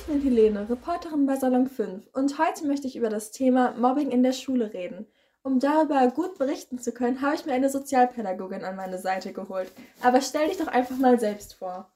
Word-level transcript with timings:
ich 0.00 0.06
bin 0.06 0.22
Helene, 0.22 0.66
Reporterin 0.70 1.26
bei 1.26 1.36
Salon 1.36 1.66
5 1.66 2.08
und 2.14 2.38
heute 2.38 2.66
möchte 2.66 2.86
ich 2.86 2.96
über 2.96 3.10
das 3.10 3.32
Thema 3.32 3.72
Mobbing 3.72 4.10
in 4.10 4.22
der 4.22 4.32
Schule 4.32 4.72
reden. 4.72 5.06
Um 5.42 5.60
darüber 5.60 6.08
gut 6.08 6.38
berichten 6.38 6.78
zu 6.78 6.92
können, 6.92 7.20
habe 7.20 7.34
ich 7.34 7.44
mir 7.44 7.52
eine 7.52 7.68
Sozialpädagogin 7.68 8.64
an 8.64 8.76
meine 8.76 8.98
Seite 8.98 9.34
geholt. 9.34 9.70
Aber 10.00 10.22
stell 10.22 10.48
dich 10.48 10.56
doch 10.56 10.68
einfach 10.68 10.96
mal 10.96 11.20
selbst 11.20 11.52
vor. 11.52 11.92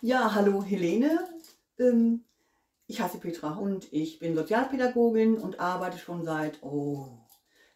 Ja, 0.00 0.34
hallo 0.34 0.64
Helene. 0.64 1.20
Ähm, 1.78 2.24
ich 2.88 3.00
heiße 3.00 3.18
Petra 3.18 3.54
und 3.54 3.92
ich 3.92 4.18
bin 4.18 4.34
Sozialpädagogin 4.34 5.36
und 5.38 5.60
arbeite 5.60 5.98
schon 5.98 6.24
seit, 6.24 6.60
oh, 6.60 7.06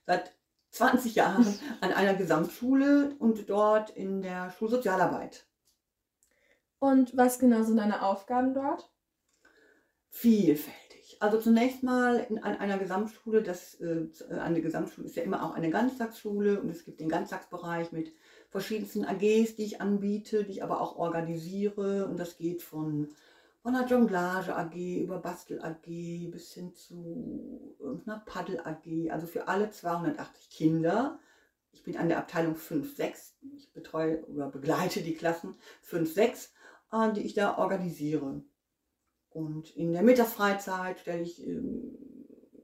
seit 0.06 0.32
20 0.70 1.14
Jahren 1.14 1.46
an 1.80 1.92
einer 1.92 2.14
Gesamtschule 2.14 3.14
und 3.20 3.48
dort 3.48 3.90
in 3.90 4.22
der 4.22 4.50
Schulsozialarbeit. 4.50 5.46
Und 6.80 7.16
was 7.16 7.38
genau 7.38 7.62
sind 7.62 7.76
deine 7.76 8.02
Aufgaben 8.02 8.52
dort? 8.52 8.90
Vielfältig. 10.18 11.18
Also 11.20 11.38
zunächst 11.38 11.82
mal 11.82 12.26
in, 12.30 12.42
an 12.42 12.56
einer 12.56 12.78
Gesamtschule, 12.78 13.42
das, 13.42 13.74
äh, 13.82 14.06
eine 14.30 14.62
Gesamtschule 14.62 15.06
ist 15.06 15.16
ja 15.16 15.22
immer 15.22 15.44
auch 15.44 15.54
eine 15.54 15.68
Ganztagsschule 15.68 16.58
und 16.58 16.70
es 16.70 16.86
gibt 16.86 17.00
den 17.00 17.10
Ganztagsbereich 17.10 17.92
mit 17.92 18.14
verschiedensten 18.48 19.04
AGs, 19.04 19.56
die 19.56 19.64
ich 19.64 19.82
anbiete, 19.82 20.44
die 20.44 20.52
ich 20.52 20.62
aber 20.62 20.80
auch 20.80 20.96
organisiere 20.96 22.06
und 22.06 22.18
das 22.18 22.38
geht 22.38 22.62
von 22.62 23.08
von 23.60 23.74
der 23.74 23.84
Jonglage 23.84 24.56
AG 24.56 25.02
über 25.02 25.18
Bastel 25.18 25.60
AG 25.60 26.30
bis 26.30 26.54
hin 26.54 26.72
zu 26.72 27.76
irgendeiner 27.78 28.20
Paddel 28.20 28.60
AG, 28.60 29.10
also 29.10 29.26
für 29.26 29.48
alle 29.48 29.70
280 29.70 30.48
Kinder. 30.48 31.18
Ich 31.72 31.82
bin 31.82 31.98
an 31.98 32.08
der 32.08 32.18
Abteilung 32.18 32.54
5-6. 32.54 33.34
Ich 33.58 33.70
betreue 33.74 34.24
oder 34.28 34.48
begleite 34.48 35.02
die 35.02 35.14
Klassen 35.14 35.56
5-6, 35.86 36.48
äh, 36.92 37.12
die 37.12 37.20
ich 37.20 37.34
da 37.34 37.58
organisiere. 37.58 38.42
Und 39.36 39.76
in 39.76 39.92
der 39.92 40.02
Mittagsfreizeit 40.02 40.98
stelle 40.98 41.20
ich 41.20 41.46
ähm, 41.46 41.98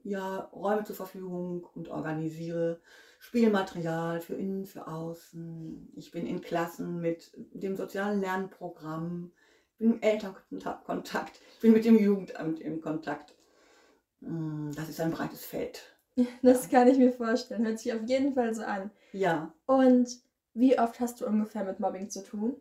ja, 0.03 0.49
Räume 0.51 0.83
zur 0.83 0.95
Verfügung 0.95 1.67
und 1.75 1.87
organisiere 1.87 2.81
Spielmaterial 3.19 4.21
für 4.21 4.33
innen, 4.33 4.65
für 4.65 4.87
außen. 4.87 5.91
Ich 5.95 6.09
bin 6.09 6.25
in 6.25 6.41
Klassen 6.41 6.99
mit 6.99 7.31
dem 7.53 7.75
sozialen 7.75 8.21
Lernprogramm 8.21 9.31
bin 9.77 9.93
im 9.93 10.01
Elternkontakt, 10.01 11.39
bin 11.61 11.73
mit 11.73 11.85
dem 11.85 11.99
Jugendamt 11.99 12.59
im 12.59 12.81
Kontakt. 12.81 13.35
Hm, 14.21 14.71
das 14.75 14.89
ist 14.89 14.99
ein 14.99 15.11
breites 15.11 15.45
Feld. 15.45 15.95
Das 16.41 16.69
kann 16.69 16.87
ich 16.87 16.97
mir 16.97 17.11
vorstellen. 17.11 17.65
Hört 17.65 17.77
sich 17.77 17.93
auf 17.93 18.01
jeden 18.07 18.33
Fall 18.33 18.55
so 18.55 18.63
an. 18.63 18.89
Ja. 19.11 19.53
Und 19.67 20.09
wie 20.55 20.79
oft 20.79 20.99
hast 20.99 21.21
du 21.21 21.27
ungefähr 21.27 21.65
mit 21.65 21.79
Mobbing 21.79 22.09
zu 22.09 22.23
tun? 22.23 22.55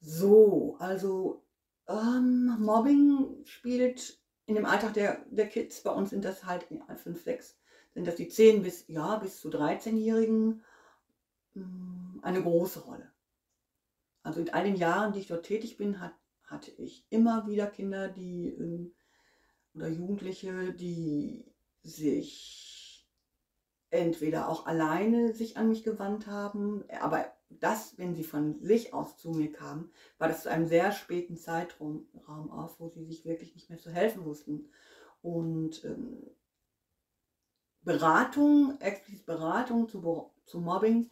So, 0.00 0.76
also 0.78 1.42
ähm, 1.90 2.56
Mobbing 2.60 3.44
spielt 3.44 4.20
in 4.46 4.54
dem 4.54 4.66
Alltag 4.66 4.94
der, 4.94 5.24
der 5.30 5.48
Kids, 5.48 5.82
bei 5.82 5.90
uns 5.90 6.10
sind 6.10 6.24
das 6.24 6.44
halt 6.44 6.64
5, 6.64 7.22
6, 7.22 7.58
sind 7.94 8.06
das 8.06 8.16
die 8.16 8.28
10 8.28 8.62
bis, 8.62 8.86
ja, 8.88 9.16
bis 9.16 9.40
zu 9.40 9.48
13-Jährigen, 9.48 10.62
hm, 11.54 12.20
eine 12.22 12.42
große 12.42 12.80
Rolle. 12.80 13.10
Also 14.22 14.40
in 14.40 14.50
all 14.50 14.64
den 14.64 14.76
Jahren, 14.76 15.12
die 15.12 15.20
ich 15.20 15.28
dort 15.28 15.46
tätig 15.46 15.76
bin, 15.76 16.00
hat, 16.00 16.14
hatte 16.44 16.70
ich 16.72 17.06
immer 17.10 17.46
wieder 17.46 17.66
Kinder, 17.66 18.08
die 18.08 18.48
ähm, 18.48 18.92
oder 19.74 19.88
Jugendliche, 19.88 20.72
die 20.72 21.44
sich 21.82 23.08
entweder 23.90 24.48
auch 24.48 24.66
alleine 24.66 25.32
sich 25.32 25.56
an 25.56 25.68
mich 25.68 25.84
gewandt 25.84 26.26
haben, 26.26 26.84
aber 27.00 27.32
das, 27.50 27.98
wenn 27.98 28.14
sie 28.14 28.24
von 28.24 28.62
sich 28.62 28.94
aus 28.94 29.16
zu 29.16 29.32
mir 29.32 29.52
kamen, 29.52 29.90
war 30.18 30.28
das 30.28 30.44
zu 30.44 30.50
einem 30.50 30.66
sehr 30.66 30.92
späten 30.92 31.36
Zeitraum 31.36 32.06
auf, 32.26 32.78
wo 32.78 32.88
sie 32.88 33.04
sich 33.04 33.24
wirklich 33.24 33.54
nicht 33.54 33.68
mehr 33.68 33.78
zu 33.78 33.90
helfen 33.90 34.24
wussten. 34.24 34.68
Und 35.20 35.84
ähm, 35.84 36.22
Beratung, 37.82 38.80
explizit 38.80 39.26
Beratung 39.26 39.88
zu, 39.88 40.30
zu 40.44 40.60
Mobbing, 40.60 41.10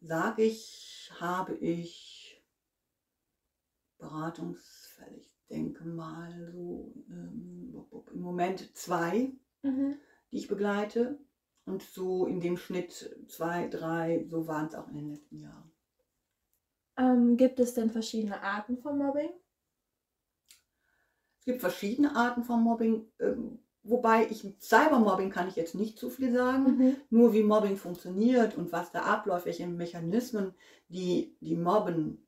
sage 0.00 0.42
ich, 0.42 1.12
habe 1.20 1.54
ich 1.56 2.42
Beratungsfälle. 3.98 5.16
Ich 5.16 5.46
denke 5.50 5.84
mal 5.84 6.50
so 6.52 6.92
ähm, 7.10 7.86
im 8.12 8.20
Moment 8.20 8.76
zwei, 8.76 9.32
mhm. 9.62 9.98
die 10.30 10.38
ich 10.38 10.48
begleite. 10.48 11.18
Und 11.66 11.82
so 11.82 12.26
in 12.26 12.40
dem 12.40 12.56
Schnitt 12.56 13.16
zwei, 13.28 13.68
drei, 13.68 14.26
so 14.28 14.46
waren 14.46 14.66
es 14.66 14.74
auch 14.74 14.88
in 14.88 14.96
den 14.96 15.10
letzten 15.10 15.38
Jahren. 15.38 15.70
Ähm, 16.96 17.36
gibt 17.36 17.60
es 17.60 17.74
denn 17.74 17.90
verschiedene 17.90 18.42
Arten 18.42 18.78
von 18.78 18.98
Mobbing? 18.98 19.30
Es 21.38 21.44
gibt 21.46 21.60
verschiedene 21.60 22.14
Arten 22.14 22.44
von 22.44 22.62
Mobbing, 22.62 23.06
ähm, 23.18 23.60
wobei 23.82 24.26
ich 24.28 24.46
Cybermobbing 24.60 25.30
kann 25.30 25.48
ich 25.48 25.56
jetzt 25.56 25.74
nicht 25.74 25.98
zu 25.98 26.10
viel 26.10 26.32
sagen. 26.32 26.76
Mhm. 26.76 26.96
Nur 27.08 27.32
wie 27.32 27.42
Mobbing 27.42 27.76
funktioniert 27.76 28.58
und 28.58 28.72
was 28.72 28.92
da 28.92 29.02
abläuft, 29.02 29.46
welche 29.46 29.66
Mechanismen 29.66 30.54
die, 30.88 31.36
die 31.40 31.56
Mobben 31.56 32.26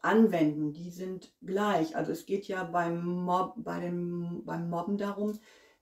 anwenden, 0.00 0.72
die 0.72 0.90
sind 0.90 1.32
gleich. 1.42 1.96
Also 1.96 2.12
es 2.12 2.26
geht 2.26 2.48
ja 2.48 2.64
beim, 2.64 3.04
Mob, 3.04 3.54
bei 3.56 3.80
dem, 3.80 4.42
beim 4.44 4.70
Mobben 4.70 4.98
darum, 4.98 5.38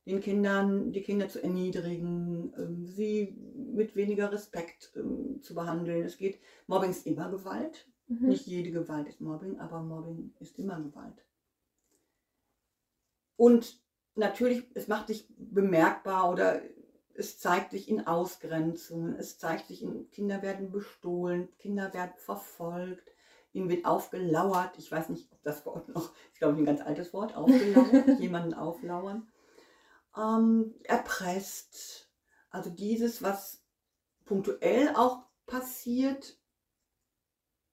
den 0.07 0.21
Kindern, 0.21 0.93
die 0.93 1.03
Kinder 1.03 1.29
zu 1.29 1.43
erniedrigen, 1.43 2.53
ähm, 2.57 2.87
sie 2.87 3.37
mit 3.57 3.97
weniger 3.97 4.31
Respekt 4.33 4.93
ähm, 4.97 5.43
zu 5.43 5.55
behandeln. 5.55 6.05
Es 6.05 6.17
geht, 6.17 6.39
Mobbing 6.69 6.91
ist 6.91 7.07
immer 7.07 7.29
Gewalt. 7.29 7.89
Mhm. 8.07 8.29
Nicht 8.29 8.47
jede 8.47 8.71
Gewalt 8.71 9.09
ist 9.09 9.21
Mobbing, 9.21 9.59
aber 9.59 9.83
Mobbing 9.83 10.33
ist 10.39 10.59
immer 10.59 10.81
Gewalt. 10.81 11.25
Und 13.37 13.83
natürlich, 14.15 14.65
es 14.75 14.87
macht 14.87 15.09
sich 15.09 15.27
bemerkbar 15.37 16.31
oder 16.31 16.63
es 17.15 17.39
zeigt 17.39 17.73
sich 17.73 17.89
in 17.89 18.07
Ausgrenzungen, 18.07 19.17
es 19.17 19.39
zeigt 19.39 19.67
sich 19.67 19.83
in, 19.83 20.09
Kinder 20.11 20.43
werden 20.43 20.71
bestohlen, 20.71 21.49
Kinder 21.59 21.93
werden 21.93 22.13
verfolgt, 22.17 23.11
ihm 23.53 23.69
wird 23.69 23.87
aufgelauert. 23.87 24.79
Ich 24.79 24.93
weiß 24.93 25.09
nicht, 25.09 25.33
ob 25.33 25.43
das 25.43 25.67
Wort 25.67 25.89
noch, 25.89 26.13
ich 26.33 26.39
glaube, 26.39 26.59
ein 26.59 26.65
ganz 26.65 26.81
altes 26.81 27.13
Wort, 27.13 27.35
aufgelauert, 27.35 28.21
jemanden 28.21 28.55
auflauern. 28.55 29.27
Ähm, 30.17 30.75
erpresst. 30.85 32.11
Also 32.51 32.71
dieses, 32.71 33.23
was 33.23 33.63
punktuell 34.25 34.95
auch 34.97 35.25
passiert, 35.47 36.39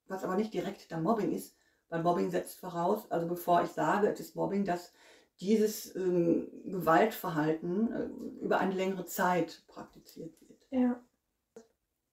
was 0.06 0.24
aber 0.24 0.36
nicht 0.36 0.52
direkt 0.52 0.90
der 0.90 1.00
Mobbing 1.00 1.32
ist, 1.32 1.56
weil 1.88 2.02
Mobbing 2.02 2.30
setzt 2.30 2.58
voraus, 2.58 3.10
also 3.10 3.26
bevor 3.26 3.62
ich 3.62 3.70
sage, 3.70 4.08
es 4.08 4.20
ist 4.20 4.36
Mobbing, 4.36 4.64
dass 4.64 4.92
dieses 5.40 5.94
ähm, 5.96 6.48
Gewaltverhalten 6.64 7.92
äh, 7.92 8.44
über 8.44 8.58
eine 8.58 8.74
längere 8.74 9.06
Zeit 9.06 9.64
praktiziert 9.66 10.34
wird. 10.40 10.60
Ja. 10.70 11.00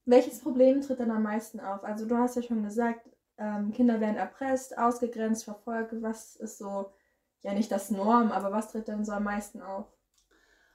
Welches 0.06 0.40
Problem 0.40 0.81
tritt 0.81 1.00
dann 1.00 1.12
am 1.12 1.24
meisten 1.24 1.59
auf? 1.59 1.84
Also 1.84 2.08
du 2.08 2.18
hast 2.18 2.36
ja 2.36 2.41
schon 2.41 2.64
gesagt, 2.64 3.08
ähm, 3.38 3.72
Kinder 3.72 4.00
werden 4.00 4.16
erpresst, 4.16 4.78
ausgegrenzt, 4.78 5.44
verfolgt. 5.44 5.94
Was 6.02 6.36
ist 6.36 6.58
so, 6.58 6.91
ja 7.41 7.53
nicht 7.53 7.72
das 7.72 7.91
Norm, 7.91 8.31
aber 8.31 8.52
was 8.52 8.72
tritt 8.72 8.88
denn 8.88 9.06
so 9.06 9.12
am 9.12 9.24
meisten 9.24 9.62
auf? 9.62 9.88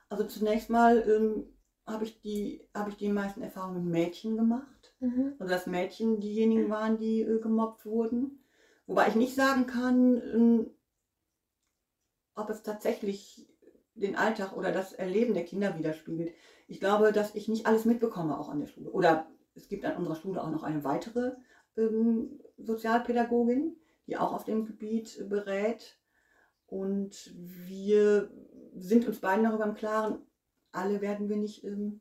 Also 0.08 0.24
zunächst 0.24 0.70
mal 0.70 0.98
ähm, 1.08 1.46
habe 1.86 2.04
ich, 2.04 2.20
die, 2.20 2.68
hab 2.74 2.88
ich 2.88 2.96
die 2.96 3.08
meisten 3.08 3.42
Erfahrungen 3.42 3.84
mit 3.84 3.92
Mädchen 3.92 4.36
gemacht. 4.36 4.94
Mhm. 5.00 5.34
Also 5.38 5.52
dass 5.52 5.66
Mädchen 5.66 6.20
diejenigen 6.20 6.68
waren, 6.70 6.98
die 6.98 7.22
äh, 7.22 7.40
gemobbt 7.40 7.86
wurden. 7.86 8.44
Wobei 8.86 9.08
ich 9.08 9.14
nicht 9.14 9.34
sagen 9.34 9.66
kann, 9.66 10.20
ähm, 10.32 10.70
ob 12.34 12.50
es 12.50 12.62
tatsächlich 12.62 13.48
den 13.94 14.16
Alltag 14.16 14.56
oder 14.56 14.72
das 14.72 14.92
Erleben 14.92 15.34
der 15.34 15.44
Kinder 15.44 15.78
widerspiegelt. 15.78 16.32
Ich 16.68 16.80
glaube, 16.80 17.12
dass 17.12 17.34
ich 17.34 17.48
nicht 17.48 17.66
alles 17.66 17.84
mitbekomme, 17.84 18.38
auch 18.38 18.48
an 18.48 18.60
der 18.60 18.66
Schule. 18.66 18.90
Oder 18.90 19.26
es 19.54 19.68
gibt 19.68 19.84
an 19.84 19.96
unserer 19.96 20.16
Schule 20.16 20.42
auch 20.42 20.50
noch 20.50 20.62
eine 20.62 20.84
weitere 20.84 21.32
ähm, 21.76 22.40
Sozialpädagogin, 22.58 23.76
die 24.06 24.16
auch 24.16 24.32
auf 24.32 24.44
dem 24.44 24.66
Gebiet 24.66 25.28
berät. 25.28 25.98
Und 26.66 27.32
wir 27.36 28.30
sind 28.78 29.06
uns 29.06 29.20
beiden 29.20 29.44
darüber 29.44 29.64
im 29.64 29.74
Klaren, 29.74 30.18
alle 30.72 31.00
werden 31.00 31.28
wir 31.28 31.36
nicht 31.36 31.64
ähm, 31.64 32.00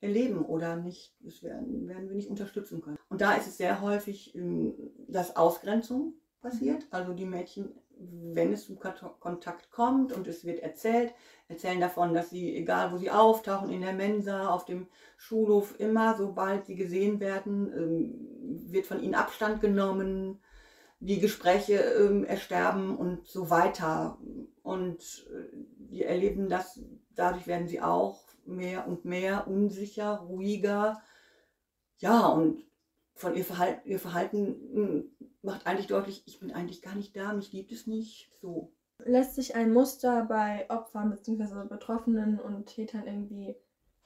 erleben 0.00 0.44
oder 0.44 0.76
nicht, 0.76 1.14
das 1.20 1.42
werden, 1.42 1.88
werden 1.88 2.08
wir 2.08 2.16
nicht 2.16 2.30
unterstützen 2.30 2.80
können. 2.80 2.98
Und 3.08 3.20
da 3.20 3.34
ist 3.34 3.46
es 3.46 3.56
sehr 3.56 3.80
häufig, 3.80 4.34
ähm, 4.34 4.74
dass 5.08 5.36
Ausgrenzung 5.36 6.14
passiert. 6.40 6.86
Also 6.90 7.14
die 7.14 7.24
Mädchen, 7.24 7.74
wenn 7.96 8.52
es 8.52 8.66
zum 8.66 8.78
Kontakt 8.78 9.70
kommt 9.70 10.12
und 10.12 10.26
es 10.26 10.44
wird 10.44 10.60
erzählt, 10.60 11.12
erzählen 11.48 11.80
davon, 11.80 12.12
dass 12.12 12.30
sie, 12.30 12.54
egal 12.56 12.92
wo 12.92 12.96
sie 12.96 13.10
auftauchen, 13.10 13.70
in 13.70 13.80
der 13.80 13.92
Mensa, 13.92 14.48
auf 14.48 14.64
dem 14.64 14.88
Schulhof, 15.16 15.78
immer, 15.78 16.16
sobald 16.16 16.66
sie 16.66 16.74
gesehen 16.74 17.20
werden, 17.20 17.72
ähm, 17.72 18.72
wird 18.72 18.86
von 18.86 19.02
ihnen 19.02 19.14
Abstand 19.14 19.60
genommen, 19.60 20.40
die 21.00 21.20
Gespräche 21.20 21.74
ähm, 21.74 22.24
ersterben 22.24 22.96
und 22.96 23.26
so 23.26 23.50
weiter. 23.50 24.18
Und 24.62 25.26
äh, 25.30 25.56
die 25.94 26.02
erleben 26.02 26.48
das, 26.48 26.80
dadurch 27.14 27.46
werden 27.46 27.68
sie 27.68 27.80
auch 27.80 28.24
mehr 28.44 28.86
und 28.88 29.04
mehr 29.04 29.46
unsicher, 29.46 30.16
ruhiger. 30.16 31.00
Ja, 31.98 32.26
und 32.26 32.64
von 33.14 33.36
ihr 33.36 33.44
Verhalten, 33.44 33.88
ihr 33.88 34.00
Verhalten 34.00 34.46
hm, 34.72 35.16
macht 35.42 35.66
eigentlich 35.66 35.86
deutlich, 35.86 36.24
ich 36.26 36.40
bin 36.40 36.52
eigentlich 36.52 36.82
gar 36.82 36.96
nicht 36.96 37.16
da, 37.16 37.32
mich 37.32 37.52
liebt 37.52 37.70
es 37.70 37.86
nicht. 37.86 38.30
So. 38.40 38.72
Lässt 38.98 39.36
sich 39.36 39.54
ein 39.54 39.72
Muster 39.72 40.24
bei 40.24 40.68
Opfern 40.68 41.10
bzw. 41.10 41.68
Betroffenen 41.68 42.40
und 42.40 42.66
Tätern 42.66 43.06
irgendwie 43.06 43.54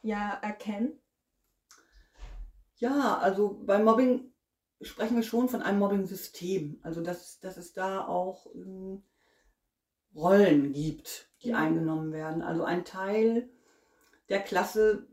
ja 0.02 0.34
erkennen? 0.42 0.98
Ja, 2.76 3.16
also 3.18 3.62
bei 3.64 3.78
Mobbing 3.78 4.30
sprechen 4.82 5.16
wir 5.16 5.22
schon 5.22 5.48
von 5.48 5.62
einem 5.62 5.78
Mobbing-System. 5.78 6.80
Also 6.82 7.00
dass, 7.00 7.40
dass 7.40 7.56
es 7.56 7.72
da 7.72 8.06
auch 8.06 8.46
ähm, 8.54 9.02
Rollen 10.14 10.72
gibt, 10.72 11.28
die 11.42 11.50
mhm. 11.50 11.56
eingenommen 11.56 12.12
werden. 12.12 12.42
Also 12.42 12.64
ein 12.64 12.84
Teil 12.84 13.48
der 14.28 14.40
Klasse 14.40 15.06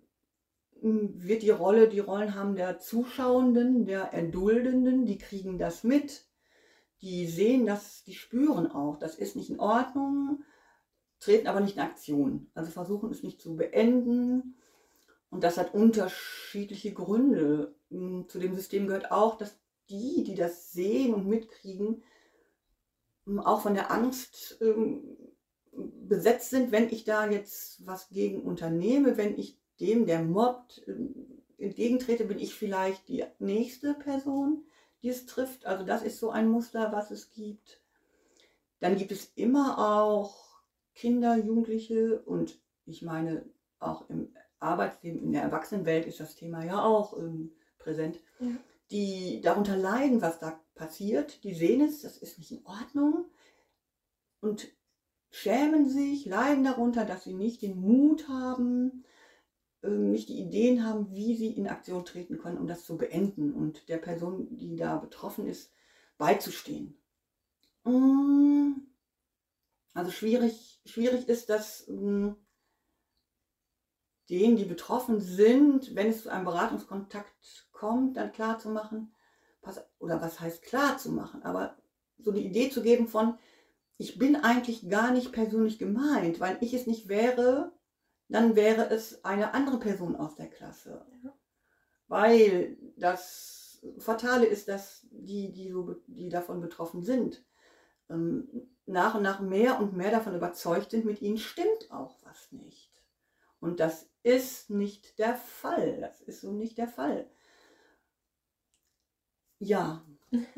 hm, 0.82 1.24
wird 1.24 1.42
die 1.42 1.50
Rolle, 1.50 1.88
die 1.88 2.00
Rollen 2.00 2.36
haben 2.36 2.56
der 2.56 2.80
Zuschauenden, 2.80 3.86
der 3.86 4.14
Erduldenden, 4.14 5.06
die 5.06 5.18
kriegen 5.18 5.58
das 5.58 5.84
mit, 5.84 6.26
die 7.02 7.28
sehen 7.28 7.66
das, 7.66 8.04
die 8.04 8.16
spüren 8.16 8.72
auch, 8.72 8.98
das 8.98 9.16
ist 9.16 9.36
nicht 9.36 9.50
in 9.50 9.60
Ordnung, 9.60 10.44
treten 11.20 11.48
aber 11.48 11.60
nicht 11.60 11.76
in 11.76 11.82
Aktion. 11.82 12.50
Also 12.54 12.72
versuchen 12.72 13.12
es 13.12 13.24
nicht 13.24 13.42
zu 13.42 13.56
beenden. 13.56 14.56
Und 15.30 15.44
das 15.44 15.58
hat 15.58 15.74
unterschiedliche 15.74 16.94
Gründe. 16.94 17.76
Hm, 17.90 18.28
zu 18.28 18.40
dem 18.40 18.56
System 18.56 18.88
gehört 18.88 19.12
auch, 19.12 19.38
dass 19.38 19.60
die, 19.90 20.24
die 20.24 20.36
das 20.36 20.72
sehen 20.72 21.14
und 21.14 21.28
mitkriegen, 21.28 22.04
auch 23.44 23.62
von 23.62 23.74
der 23.74 23.92
Angst 23.92 24.60
besetzt 26.08 26.50
sind, 26.50 26.72
wenn 26.72 26.90
ich 26.90 27.04
da 27.04 27.30
jetzt 27.30 27.86
was 27.86 28.10
gegen 28.10 28.42
unternehme, 28.42 29.18
wenn 29.18 29.38
ich 29.38 29.58
dem, 29.80 30.06
der 30.06 30.24
mobbt, 30.24 30.84
ähm, 30.88 31.44
entgegentrete, 31.58 32.26
bin 32.26 32.40
ich 32.40 32.54
vielleicht 32.54 33.08
die 33.08 33.24
nächste 33.40 33.94
Person, 33.94 34.66
die 35.02 35.10
es 35.10 35.26
trifft. 35.26 35.66
Also 35.66 35.86
das 35.86 36.04
ist 36.04 36.20
so 36.20 36.30
ein 36.30 36.50
Muster, 36.50 36.92
was 36.92 37.12
es 37.12 37.32
gibt. 37.32 37.82
Dann 38.80 38.98
gibt 38.98 39.12
es 39.12 39.32
immer 39.36 39.78
auch 39.78 40.60
Kinder, 40.94 41.38
Jugendliche 41.38 42.22
und 42.22 42.60
ich 42.86 43.02
meine 43.02 43.46
auch 43.80 44.10
im 44.10 44.34
Arbeitsleben, 44.60 45.22
in 45.22 45.32
der 45.34 45.44
Erwachsenenwelt 45.44 46.06
ist 46.06 46.20
das 46.20 46.36
Thema 46.36 46.64
ja 46.64 46.84
auch 46.84 47.18
ähm, 47.18 47.52
präsent, 47.78 48.20
ja. 48.40 48.48
Die 48.92 49.42
darunter 49.42 49.76
leiden, 49.76 50.22
was 50.22 50.40
da 50.40 50.60
passiert. 50.76 51.44
Die 51.44 51.54
sehen 51.54 51.82
es, 51.82 52.02
das 52.02 52.18
ist 52.18 52.38
nicht 52.38 52.52
in 52.52 52.66
Ordnung 52.66 53.26
und 54.42 54.68
schämen 55.32 55.90
sich, 55.90 56.26
leiden 56.26 56.64
darunter, 56.64 57.06
dass 57.06 57.24
sie 57.24 57.34
nicht 57.34 57.62
den 57.62 57.80
Mut 57.80 58.28
haben, 58.28 59.04
ähm, 59.84 60.12
nicht 60.12 60.30
die 60.30 60.40
Ideen 60.40 60.86
haben, 60.86 61.14
wie 61.14 61.36
sie 61.36 61.52
in 61.52 61.68
Aktion 61.68 62.06
treten 62.06 62.38
können, 62.38 62.58
um 62.58 62.68
das 62.68 62.86
zu 62.86 62.98
beenden 62.98 63.54
und 63.54 63.90
der 63.90 63.98
Person, 63.98 64.56
die 64.58 64.76
da 64.76 64.98
betroffen 64.98 65.48
ist, 65.48 65.72
beizustehen. 66.18 66.98
Mm. 67.84 68.74
Also 69.94 70.12
schwierig, 70.12 70.82
schwierig 70.86 71.28
ist 71.30 71.50
das 71.50 71.88
ähm, 71.88 72.36
denen, 74.30 74.58
die 74.58 74.66
betroffen 74.66 75.22
sind, 75.22 75.96
wenn 75.96 76.08
es 76.08 76.24
zu 76.24 76.30
einem 76.30 76.46
Beratungskontakt 76.46 77.65
kommt, 77.76 78.18
dann 78.18 78.32
klar 78.32 78.58
zu 78.58 78.70
machen, 78.70 79.14
oder 80.00 80.22
was 80.22 80.40
heißt 80.40 80.64
klar 80.64 80.98
zu 80.98 81.12
machen, 81.12 81.44
aber 81.44 81.78
so 82.18 82.32
eine 82.32 82.40
Idee 82.40 82.70
zu 82.70 82.82
geben 82.82 83.08
von, 83.08 83.38
ich 83.98 84.18
bin 84.18 84.36
eigentlich 84.36 84.90
gar 84.90 85.12
nicht 85.12 85.32
persönlich 85.32 85.80
gemeint, 85.80 86.40
weil 86.40 86.58
ich 86.62 86.74
es 86.74 86.88
nicht 86.88 87.08
wäre, 87.08 87.72
dann 88.28 88.56
wäre 88.56 88.90
es 88.90 89.24
eine 89.24 89.54
andere 89.54 89.80
Person 89.80 90.16
aus 90.16 90.36
der 90.36 90.50
Klasse. 90.50 91.06
Ja. 91.24 91.34
Weil 92.08 92.78
das 92.98 93.82
Fatale 94.00 94.46
ist, 94.46 94.68
dass 94.68 95.08
die, 95.12 95.52
die, 95.52 95.72
so, 95.72 95.96
die 96.08 96.30
davon 96.30 96.60
betroffen 96.60 97.04
sind, 97.04 97.46
ähm, 98.10 98.70
nach 98.86 99.16
und 99.16 99.24
nach 99.24 99.40
mehr 99.40 99.80
und 99.80 99.94
mehr 99.94 100.12
davon 100.12 100.36
überzeugt 100.36 100.92
sind, 100.92 101.06
mit 101.06 101.22
ihnen 101.22 101.38
stimmt 101.38 101.90
auch 101.92 102.18
was 102.24 102.52
nicht. 102.52 102.92
Und 103.60 103.80
das 103.80 104.10
ist 104.24 104.70
nicht 104.70 105.18
der 105.18 105.36
Fall. 105.36 106.00
Das 106.02 106.22
ist 106.22 106.42
so 106.42 106.52
nicht 106.52 106.78
der 106.78 106.88
Fall. 106.88 107.30
Ja. 109.66 110.04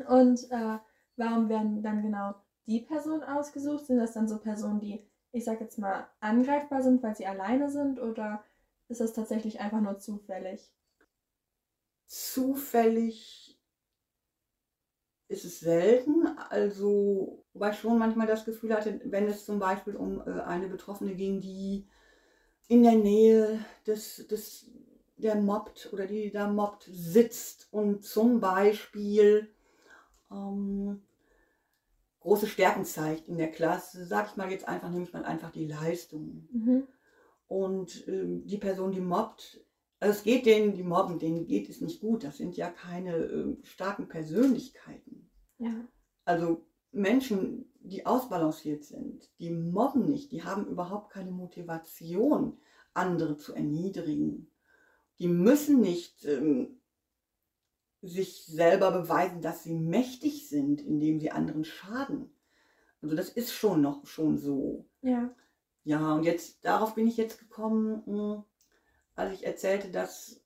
Und 0.08 0.50
äh, 0.50 0.78
warum 1.16 1.48
werden 1.48 1.82
dann 1.82 2.02
genau 2.02 2.34
die 2.66 2.80
Personen 2.80 3.22
ausgesucht? 3.22 3.86
Sind 3.86 3.98
das 3.98 4.12
dann 4.12 4.28
so 4.28 4.38
Personen, 4.38 4.80
die 4.80 5.08
ich 5.32 5.44
sag 5.44 5.60
jetzt 5.60 5.78
mal, 5.78 6.08
angreifbar 6.20 6.82
sind, 6.82 7.02
weil 7.02 7.16
sie 7.16 7.26
alleine 7.26 7.70
sind 7.70 8.00
oder 8.00 8.44
ist 8.88 9.00
das 9.00 9.12
tatsächlich 9.12 9.60
einfach 9.60 9.80
nur 9.80 9.98
zufällig? 9.98 10.72
Zufällig 12.06 13.60
ist 15.28 15.44
es 15.44 15.60
selten. 15.60 16.26
Also, 16.50 17.44
wobei 17.52 17.70
ich 17.70 17.78
schon 17.78 17.98
manchmal 17.98 18.26
das 18.26 18.46
Gefühl 18.46 18.74
hatte, 18.74 19.00
wenn 19.04 19.26
es 19.26 19.44
zum 19.44 19.58
Beispiel 19.58 19.94
um 19.96 20.20
äh, 20.20 20.40
eine 20.40 20.68
Betroffene 20.68 21.14
ging, 21.14 21.40
die 21.40 21.86
in 22.68 22.82
der 22.82 22.96
Nähe 22.96 23.64
des, 23.86 24.26
des 24.28 24.70
der 25.18 25.36
mobbt 25.36 25.90
oder 25.92 26.06
die 26.06 26.30
da 26.30 26.48
mobbt 26.48 26.88
sitzt 26.90 27.68
und 27.70 28.04
zum 28.04 28.40
Beispiel 28.40 29.48
ähm, 30.30 31.02
große 32.20 32.46
Stärken 32.46 32.84
zeigt 32.84 33.28
in 33.28 33.38
der 33.38 33.50
Klasse, 33.50 34.04
sag 34.04 34.30
ich 34.30 34.36
mal 34.36 34.50
jetzt 34.50 34.68
einfach, 34.68 34.90
nehme 34.90 35.04
ich 35.04 35.12
mal 35.12 35.24
einfach 35.24 35.50
die 35.50 35.66
Leistung. 35.66 36.48
Mhm. 36.52 36.86
Und 37.46 38.06
ähm, 38.08 38.46
die 38.46 38.58
Person, 38.58 38.92
die 38.92 39.00
mobbt, 39.00 39.64
also 40.00 40.18
es 40.18 40.22
geht 40.22 40.46
denen, 40.46 40.74
die 40.74 40.82
mobben, 40.82 41.18
denen 41.18 41.46
geht 41.46 41.68
es 41.68 41.80
nicht 41.80 42.00
gut. 42.00 42.24
Das 42.24 42.36
sind 42.36 42.56
ja 42.56 42.70
keine 42.70 43.16
äh, 43.16 43.56
starken 43.62 44.08
Persönlichkeiten. 44.08 45.30
Ja. 45.58 45.74
Also 46.24 46.66
Menschen, 46.92 47.72
die 47.80 48.06
ausbalanciert 48.06 48.84
sind, 48.84 49.30
die 49.38 49.50
mobben 49.50 50.04
nicht, 50.04 50.30
die 50.32 50.44
haben 50.44 50.66
überhaupt 50.66 51.10
keine 51.10 51.30
Motivation, 51.30 52.58
andere 52.94 53.36
zu 53.36 53.54
erniedrigen. 53.54 54.50
Die 55.18 55.28
müssen 55.28 55.80
nicht 55.80 56.24
ähm, 56.24 56.80
sich 58.02 58.46
selber 58.46 58.92
beweisen, 58.92 59.42
dass 59.42 59.64
sie 59.64 59.74
mächtig 59.74 60.48
sind, 60.48 60.80
indem 60.80 61.18
sie 61.20 61.30
anderen 61.30 61.64
schaden. 61.64 62.30
Also 63.02 63.16
das 63.16 63.28
ist 63.28 63.52
schon 63.52 63.80
noch 63.80 64.06
schon 64.06 64.38
so. 64.38 64.86
Ja. 65.02 65.34
Ja, 65.84 66.14
und 66.14 66.24
jetzt 66.24 66.64
darauf 66.64 66.94
bin 66.94 67.06
ich 67.06 67.16
jetzt 67.16 67.38
gekommen, 67.38 68.02
hm, 68.06 68.44
als 69.14 69.32
ich 69.32 69.46
erzählte, 69.46 69.90
dass 69.90 70.42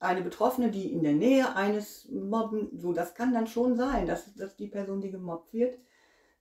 eine 0.00 0.22
Betroffene, 0.22 0.70
die 0.70 0.92
in 0.92 1.02
der 1.02 1.12
Nähe 1.12 1.54
eines 1.56 2.08
Mobben, 2.08 2.70
so 2.72 2.92
das 2.92 3.14
kann 3.14 3.34
dann 3.34 3.46
schon 3.46 3.76
sein, 3.76 4.06
dass, 4.06 4.34
dass 4.34 4.56
die 4.56 4.68
Person, 4.68 5.00
die 5.00 5.10
gemobbt 5.10 5.52
wird, 5.52 5.78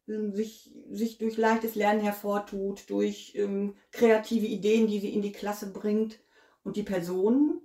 ähm, 0.08 0.34
sich, 0.34 0.74
sich 0.90 1.18
durch 1.18 1.38
leichtes 1.38 1.76
Lernen 1.76 2.02
hervortut, 2.02 2.90
durch 2.90 3.34
ähm, 3.36 3.76
kreative 3.92 4.46
Ideen, 4.46 4.88
die 4.88 5.00
sie 5.00 5.14
in 5.14 5.22
die 5.22 5.32
Klasse 5.32 5.72
bringt. 5.72 6.20
Und 6.64 6.76
die 6.76 6.84
Person, 6.84 7.62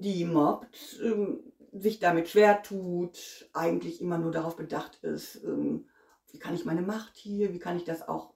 die 0.00 0.24
mobbt, 0.24 1.00
ähm, 1.02 1.40
sich 1.72 1.98
damit 1.98 2.28
schwer 2.28 2.62
tut, 2.62 3.48
eigentlich 3.52 4.00
immer 4.00 4.18
nur 4.18 4.32
darauf 4.32 4.56
bedacht 4.56 4.98
ist, 5.02 5.42
ähm, 5.44 5.86
wie 6.30 6.38
kann 6.38 6.54
ich 6.54 6.64
meine 6.64 6.82
Macht 6.82 7.16
hier, 7.16 7.52
wie 7.52 7.58
kann 7.58 7.76
ich 7.76 7.84
das 7.84 8.08
auch 8.08 8.34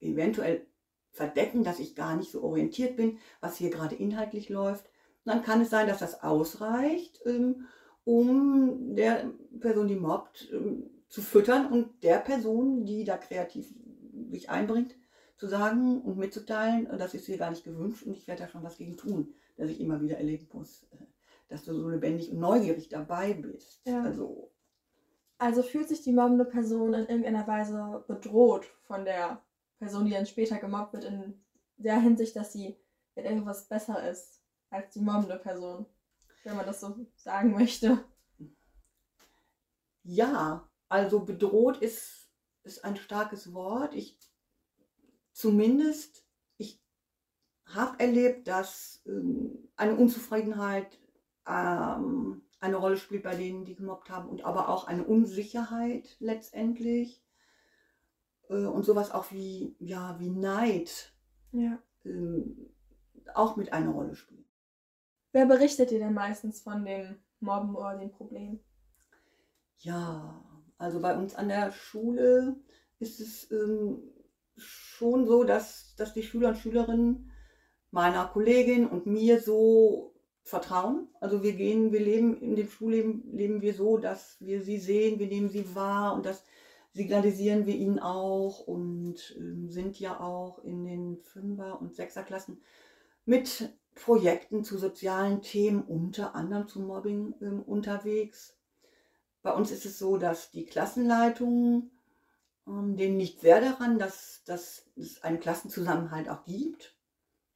eventuell 0.00 0.66
verdecken, 1.12 1.64
dass 1.64 1.78
ich 1.78 1.94
gar 1.94 2.16
nicht 2.16 2.30
so 2.30 2.42
orientiert 2.42 2.96
bin, 2.96 3.18
was 3.40 3.56
hier 3.56 3.70
gerade 3.70 3.94
inhaltlich 3.94 4.48
läuft. 4.48 4.86
Und 5.24 5.32
dann 5.34 5.42
kann 5.42 5.60
es 5.60 5.70
sein, 5.70 5.86
dass 5.86 5.98
das 5.98 6.22
ausreicht, 6.22 7.20
ähm, 7.26 7.66
um 8.04 8.94
der 8.94 9.32
Person, 9.60 9.88
die 9.88 9.96
mobbt, 9.96 10.50
ähm, 10.52 10.90
zu 11.08 11.22
füttern 11.22 11.70
und 11.70 12.02
der 12.02 12.18
Person, 12.18 12.84
die 12.86 13.04
da 13.04 13.16
kreativ 13.16 13.72
sich 14.30 14.48
einbringt, 14.48 14.96
zu 15.40 15.48
sagen 15.48 16.02
und 16.02 16.18
mitzuteilen, 16.18 16.86
das 16.98 17.14
ist 17.14 17.24
hier 17.24 17.38
gar 17.38 17.48
nicht 17.48 17.64
gewünscht 17.64 18.04
und 18.04 18.14
ich 18.14 18.28
werde 18.28 18.42
da 18.42 18.48
schon 18.48 18.62
was 18.62 18.76
gegen 18.76 18.98
tun, 18.98 19.32
dass 19.56 19.70
ich 19.70 19.80
immer 19.80 20.02
wieder 20.02 20.18
erleben 20.18 20.46
muss, 20.52 20.82
äh, 20.92 20.98
dass 21.48 21.64
du 21.64 21.74
so 21.74 21.88
lebendig 21.88 22.30
und 22.30 22.40
neugierig 22.40 22.90
dabei 22.90 23.32
bist. 23.32 23.80
Ja. 23.86 24.02
Also, 24.02 24.52
also 25.38 25.62
fühlt 25.62 25.88
sich 25.88 26.02
die 26.02 26.12
mobbende 26.12 26.44
Person 26.44 26.92
in 26.92 27.06
irgendeiner 27.06 27.46
Weise 27.46 28.04
bedroht 28.06 28.66
von 28.82 29.06
der 29.06 29.42
Person, 29.78 30.04
die 30.04 30.10
dann 30.10 30.26
später 30.26 30.58
gemobbt 30.58 30.92
wird, 30.92 31.04
in 31.04 31.42
der 31.78 31.98
Hinsicht, 31.98 32.36
dass 32.36 32.52
sie 32.52 32.76
in 33.14 33.24
irgendwas 33.24 33.66
besser 33.66 34.06
ist 34.10 34.42
als 34.68 34.92
die 34.92 35.00
mobbende 35.00 35.38
Person, 35.38 35.86
wenn 36.44 36.56
man 36.56 36.66
das 36.66 36.82
so 36.82 36.94
sagen 37.16 37.52
möchte. 37.52 38.04
Ja, 40.02 40.68
also 40.90 41.20
bedroht 41.20 41.78
ist, 41.78 42.28
ist 42.62 42.84
ein 42.84 42.96
starkes 42.96 43.54
Wort. 43.54 43.94
Ich 43.94 44.18
zumindest, 45.40 46.26
ich 46.58 46.82
habe 47.64 47.98
erlebt, 47.98 48.46
dass 48.46 49.02
ähm, 49.06 49.70
eine 49.76 49.96
Unzufriedenheit 49.96 50.98
ähm, 51.46 52.42
eine 52.60 52.76
Rolle 52.76 52.98
spielt 52.98 53.22
bei 53.22 53.34
denen, 53.34 53.64
die 53.64 53.74
gemobbt 53.74 54.10
haben 54.10 54.28
und 54.28 54.44
aber 54.44 54.68
auch 54.68 54.86
eine 54.86 55.04
Unsicherheit 55.04 56.16
letztendlich 56.20 57.24
äh, 58.48 58.66
und 58.66 58.84
sowas 58.84 59.10
auch 59.10 59.32
wie, 59.32 59.76
ja, 59.78 60.18
wie 60.20 60.30
Neid 60.30 61.14
ja. 61.52 61.78
ähm, 62.04 62.74
auch 63.34 63.56
mit 63.56 63.72
einer 63.72 63.90
Rolle 63.90 64.14
spielt. 64.14 64.46
Wer 65.32 65.46
berichtet 65.46 65.90
dir 65.90 66.00
denn 66.00 66.14
meistens 66.14 66.60
von 66.60 66.84
den 66.84 67.22
Mobben 67.38 67.74
oder 67.74 67.96
dem 67.96 68.10
Problem? 68.10 68.60
Ja, 69.78 70.44
also 70.76 71.00
bei 71.00 71.16
uns 71.16 71.34
an 71.34 71.48
der 71.48 71.72
Schule 71.72 72.56
ist 72.98 73.20
es 73.20 73.50
ähm, 73.50 74.09
schon 75.00 75.26
so, 75.26 75.44
dass, 75.44 75.94
dass 75.96 76.12
die 76.12 76.22
Schüler 76.22 76.50
und 76.50 76.58
Schülerinnen 76.58 77.30
meiner 77.90 78.26
Kollegin 78.26 78.86
und 78.86 79.06
mir 79.06 79.40
so 79.40 80.12
vertrauen. 80.42 81.08
Also 81.20 81.42
wir 81.42 81.54
gehen, 81.54 81.90
wir 81.90 82.00
leben 82.00 82.38
in 82.38 82.54
dem 82.54 82.68
Schulleben, 82.68 83.24
leben 83.32 83.62
wir 83.62 83.72
so, 83.72 83.96
dass 83.96 84.36
wir 84.40 84.62
sie 84.62 84.78
sehen, 84.78 85.18
wir 85.18 85.26
nehmen 85.26 85.48
sie 85.48 85.74
wahr 85.74 86.14
und 86.14 86.26
das 86.26 86.44
signalisieren 86.92 87.64
wir 87.64 87.76
ihnen 87.76 87.98
auch 87.98 88.66
und 88.66 89.36
äh, 89.38 89.70
sind 89.70 89.98
ja 89.98 90.20
auch 90.20 90.58
in 90.64 90.84
den 90.84 91.16
Fünfer- 91.22 91.80
und 91.80 91.94
Sechserklassen 91.94 92.60
mit 93.24 93.72
Projekten 93.94 94.64
zu 94.64 94.76
sozialen 94.76 95.40
Themen, 95.40 95.82
unter 95.82 96.34
anderem 96.34 96.68
zu 96.68 96.80
Mobbing 96.80 97.34
äh, 97.40 97.46
unterwegs. 97.46 98.58
Bei 99.42 99.54
uns 99.54 99.70
ist 99.70 99.86
es 99.86 99.98
so, 99.98 100.18
dass 100.18 100.50
die 100.50 100.66
Klassenleitungen 100.66 101.90
denen 102.96 103.18
liegt 103.18 103.40
sehr 103.40 103.60
daran, 103.60 103.98
dass, 103.98 104.42
dass 104.44 104.90
es 104.96 105.22
einen 105.22 105.40
Klassenzusammenhalt 105.40 106.28
auch 106.28 106.44
gibt. 106.44 106.96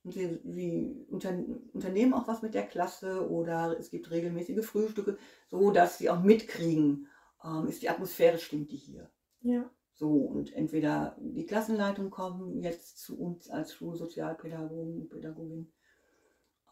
Und 0.02 0.12
sie, 0.12 0.40
sie 0.44 1.06
unter, 1.08 1.30
unternehmen 1.72 2.12
auch 2.12 2.28
was 2.28 2.42
mit 2.42 2.54
der 2.54 2.66
Klasse 2.66 3.28
oder 3.30 3.78
es 3.78 3.90
gibt 3.90 4.10
regelmäßige 4.10 4.64
Frühstücke, 4.64 5.16
so 5.50 5.70
dass 5.70 5.98
sie 5.98 6.10
auch 6.10 6.22
mitkriegen, 6.22 7.08
ähm, 7.42 7.66
ist 7.66 7.82
die 7.82 7.88
Atmosphäre, 7.88 8.38
stimmt 8.38 8.70
die 8.70 8.76
hier. 8.76 9.10
Ja. 9.40 9.70
So, 9.94 10.10
und 10.10 10.52
entweder 10.52 11.16
die 11.20 11.46
Klassenleitung 11.46 12.10
kommen 12.10 12.60
jetzt 12.60 12.98
zu 12.98 13.18
uns 13.18 13.48
als 13.48 13.72
Schulsozialpädagogen 13.74 15.02
und 15.02 15.08
Pädagogin 15.08 15.72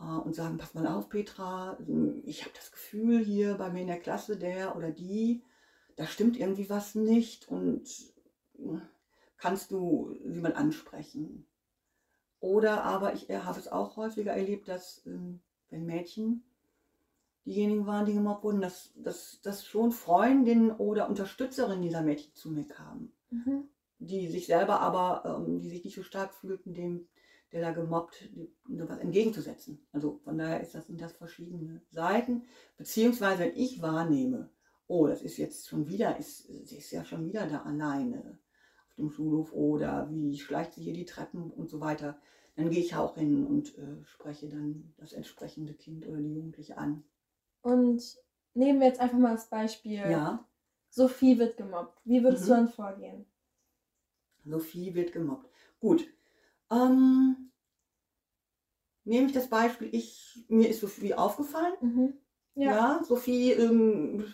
äh, 0.00 0.04
und 0.04 0.34
sagen, 0.34 0.58
pass 0.58 0.74
mal 0.74 0.86
auf, 0.88 1.08
Petra, 1.08 1.78
ich 2.24 2.42
habe 2.42 2.54
das 2.56 2.72
Gefühl 2.72 3.24
hier 3.24 3.54
bei 3.54 3.70
mir 3.70 3.82
in 3.82 3.86
der 3.86 4.00
Klasse, 4.00 4.36
der 4.36 4.76
oder 4.76 4.90
die, 4.90 5.44
da 5.96 6.06
stimmt 6.06 6.36
irgendwie 6.36 6.68
was 6.68 6.94
nicht 6.96 7.48
und 7.48 7.88
kannst 9.38 9.70
du 9.70 10.16
mal 10.24 10.54
ansprechen. 10.54 11.46
Oder 12.40 12.84
aber 12.84 13.14
ich 13.14 13.30
habe 13.30 13.58
es 13.58 13.68
auch 13.68 13.96
häufiger 13.96 14.32
erlebt, 14.32 14.68
dass 14.68 15.06
ähm, 15.06 15.40
wenn 15.70 15.86
Mädchen 15.86 16.44
diejenigen 17.44 17.86
waren, 17.86 18.06
die 18.06 18.14
gemobbt 18.14 18.44
wurden, 18.44 18.60
dass, 18.60 18.92
dass, 18.96 19.40
dass 19.42 19.64
schon 19.64 19.92
Freundinnen 19.92 20.70
oder 20.72 21.08
Unterstützerinnen 21.08 21.82
dieser 21.82 22.02
Mädchen 22.02 22.34
zu 22.34 22.50
mir 22.50 22.66
kamen, 22.66 23.12
mhm. 23.30 23.68
die 23.98 24.28
sich 24.28 24.46
selber 24.46 24.80
aber, 24.80 25.24
ähm, 25.24 25.60
die 25.60 25.70
sich 25.70 25.84
nicht 25.84 25.94
so 25.94 26.02
stark 26.02 26.34
fühlten, 26.34 26.74
dem, 26.74 27.08
der 27.52 27.60
da 27.60 27.72
gemobbt, 27.72 28.28
was 28.64 28.98
entgegenzusetzen. 28.98 29.86
Also 29.92 30.20
von 30.24 30.38
daher 30.38 30.60
ist 30.60 30.74
das, 30.74 30.86
sind 30.86 31.00
das 31.00 31.12
verschiedene 31.12 31.82
Seiten. 31.90 32.44
Beziehungsweise 32.76 33.44
wenn 33.44 33.56
ich 33.56 33.82
wahrnehme, 33.82 34.50
oh, 34.86 35.06
das 35.06 35.22
ist 35.22 35.36
jetzt 35.36 35.68
schon 35.68 35.86
wieder, 35.86 36.16
ist, 36.16 36.46
sie 36.46 36.76
ist 36.76 36.90
ja 36.90 37.04
schon 37.04 37.26
wieder 37.26 37.46
da 37.46 37.62
alleine 37.62 38.38
auf 38.92 38.96
dem 38.96 39.10
Schulhof 39.10 39.52
oder 39.52 40.08
wie 40.10 40.38
schleicht 40.38 40.74
sie 40.74 40.82
hier 40.82 40.92
die 40.92 41.04
Treppen 41.04 41.50
und 41.50 41.70
so 41.70 41.80
weiter, 41.80 42.18
dann 42.56 42.70
gehe 42.70 42.82
ich 42.82 42.94
auch 42.94 43.16
hin 43.16 43.46
und 43.46 43.76
äh, 43.78 44.04
spreche 44.04 44.48
dann 44.48 44.92
das 44.98 45.12
entsprechende 45.12 45.74
Kind 45.74 46.06
oder 46.06 46.18
die 46.18 46.34
Jugendliche 46.34 46.76
an. 46.76 47.02
Und 47.62 48.02
nehmen 48.54 48.80
wir 48.80 48.88
jetzt 48.88 49.00
einfach 49.00 49.18
mal 49.18 49.34
das 49.34 49.48
Beispiel. 49.48 49.94
Ja. 49.94 50.46
Sophie 50.90 51.38
wird 51.38 51.56
gemobbt. 51.56 51.98
Wie 52.04 52.22
würdest 52.22 52.44
mhm. 52.44 52.48
du 52.48 52.54
dann 52.54 52.68
vorgehen? 52.68 53.26
Sophie 54.44 54.94
wird 54.94 55.12
gemobbt. 55.12 55.48
Gut. 55.80 56.06
Ähm, 56.70 57.50
nehme 59.04 59.26
ich 59.26 59.32
das 59.32 59.48
Beispiel, 59.48 59.88
ich, 59.92 60.44
mir 60.48 60.68
ist 60.68 60.80
Sophie 60.80 61.14
aufgefallen. 61.14 61.74
Mhm. 61.80 62.14
Ja. 62.54 62.70
ja. 62.70 63.04
Sophie 63.04 63.52
ähm, 63.52 64.24